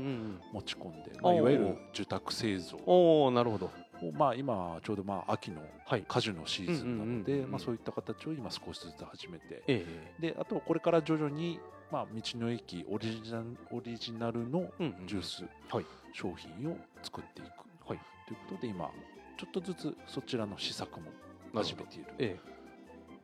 [0.52, 3.66] 持ち込んで、まあ、いわゆる受託製造おおなるほど。
[3.66, 3.70] を、
[4.16, 6.04] まあ、今ちょうどまあ秋のはい。
[6.08, 9.62] 果樹のシーズンなのうんうんうんうんでまあそういった形を今少しずつ始めて。
[9.66, 9.86] え
[10.18, 10.32] え。
[10.32, 11.58] であとこれから徐々に、
[11.90, 15.86] まあ、道の駅オリジナルオリジナルのうんうんジュースはい。
[16.12, 17.88] 商品を作っていく。
[17.88, 18.00] はい。
[18.26, 18.90] ということで今
[19.38, 21.10] ちょっとずつそちらの試作も
[21.54, 22.04] 始めている。
[22.18, 22.38] え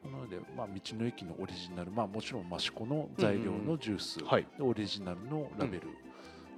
[0.04, 4.46] なので、まあ、道の駅のオリジナル、まあ、もちろん益子の材料のジュース、えはい。
[4.58, 5.92] オリジナルのラベル、ま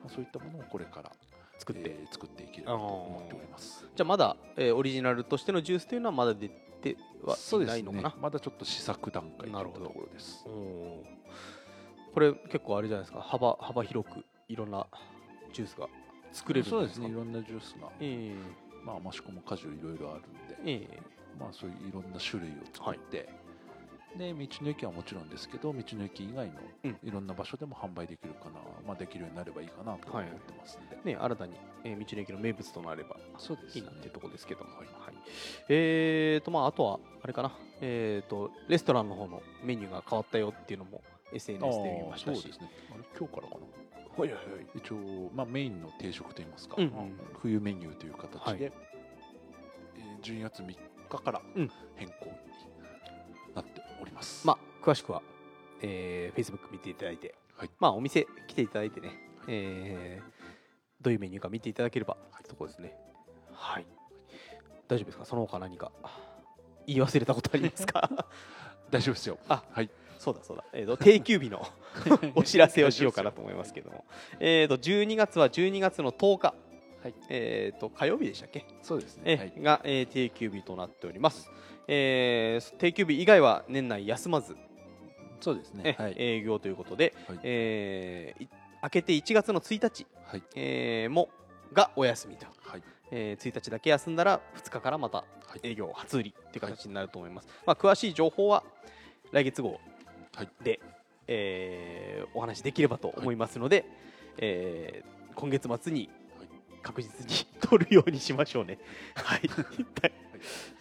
[0.07, 1.13] あ、そういったものをこれから
[1.59, 3.87] 作って、えー作っていければと思っております。
[3.95, 8.15] じゃあまだ、えーオリジナルとしてのジュースというのはまだ出てはいないのかな？
[8.21, 9.85] まだちょっと試作段階といなるほど。
[9.87, 10.45] ったところです。
[12.15, 13.21] これ結構あれじゃないですか？
[13.21, 14.87] 幅幅広くいろんな
[15.53, 15.89] ジュースが
[16.33, 17.09] 作れるんそうですね。
[17.09, 18.35] いろんなジュースが、え
[18.85, 21.03] まあ、益子も果樹いろいろあるんで、ええ。
[21.39, 23.29] まあ、そういういろんな種類を作って、
[24.17, 26.53] で道の駅はもちろんですけど道の駅以外の
[26.85, 26.99] うん。
[27.03, 28.53] いろんな場所でも販売できるかな、
[28.87, 31.53] まあ、できるようになればいいかなと思ってますんで、えね新たに、
[31.85, 34.87] えー道の駅の名物となればいいなっていうところですけども、はい。
[35.69, 37.53] えーとまああとはあれかな。
[37.81, 41.03] えーとレストランの方のメニューが変わったよっていうのも
[41.33, 42.41] SNS で見ましたし。
[42.43, 42.71] そうですね。
[42.95, 43.61] あれ今日からかな？
[44.17, 44.67] はいはいはい。
[44.77, 44.97] 一応、
[45.35, 47.05] まあ、メインの定食といいますか、うんうんまあ
[47.43, 48.63] 冬メニューという形で、はい。
[48.63, 48.73] えー
[50.23, 50.77] 12月3日
[51.23, 51.71] からうん。
[51.97, 52.31] 変更に
[53.55, 55.23] なっております、まあ詳しくは、
[55.83, 57.71] えー、Facebook 見ていただいて、はい。
[57.79, 59.13] まあお店来ていただいてね、
[59.49, 60.35] えー
[61.01, 62.17] どういうメニューか見ていただければ。
[62.39, 62.97] というところですね。
[63.53, 63.87] はい。
[64.89, 65.27] 大丈夫ですか？
[65.27, 65.93] その他何か？
[66.87, 68.11] 言い忘れたことありますか？
[68.91, 69.39] 大丈夫ですよ。
[69.49, 69.91] あはい。
[70.19, 71.67] そうだそうだ、えー、と定休日の
[72.37, 74.07] お知らせをしようかなと思いますけども、
[74.41, 76.55] えー、と12月は12月の10日、
[77.05, 77.15] はい。
[77.29, 81.51] えー、と火曜日でしたっけ、そうですえね、はい、が、えー定休日となっております、
[81.87, 84.57] えー定休日以外は年内休まず、
[85.41, 87.39] そうですえねはい、営業ということで、はい。
[87.43, 88.49] えーい
[88.83, 90.43] 明けて1月の1日、はい。
[90.57, 91.29] えーも
[91.75, 92.83] がお休みと、はい。
[93.11, 95.61] えー1日だけ休んだら2日からまたははい。
[95.63, 98.65] 営業初売りっていう形になると思います、まあ、詳しい情報は
[99.31, 99.79] 来月号
[100.35, 100.49] はい。
[100.63, 100.81] で、
[101.29, 103.85] えーお話しできればと思いますので、
[104.39, 106.24] えー今月末にはい
[106.85, 108.79] 確実に取るようにしましょうね。
[109.17, 109.51] はい、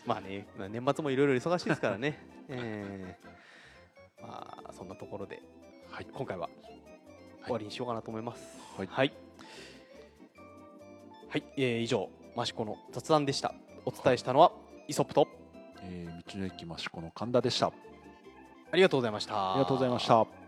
[0.06, 2.20] まあね、まあ年末もいろいろ忙しいですからね。
[2.50, 4.22] えー。
[4.22, 5.42] まあそんなところで
[5.90, 6.06] はい。
[6.14, 6.50] 今回は
[7.44, 8.44] 終わりにしようかなと思います。
[8.78, 8.88] はい。
[8.88, 9.14] はい、
[11.30, 11.44] はい。
[11.56, 13.56] えー以上マシコの雑談でした。
[13.86, 14.52] お伝えしたのは、
[14.88, 15.28] イソップと
[15.82, 17.68] えー道の駅益子の神田でした。
[17.68, 17.74] あ
[18.72, 19.54] ありがとうございました。
[19.56, 20.43] りがとうございました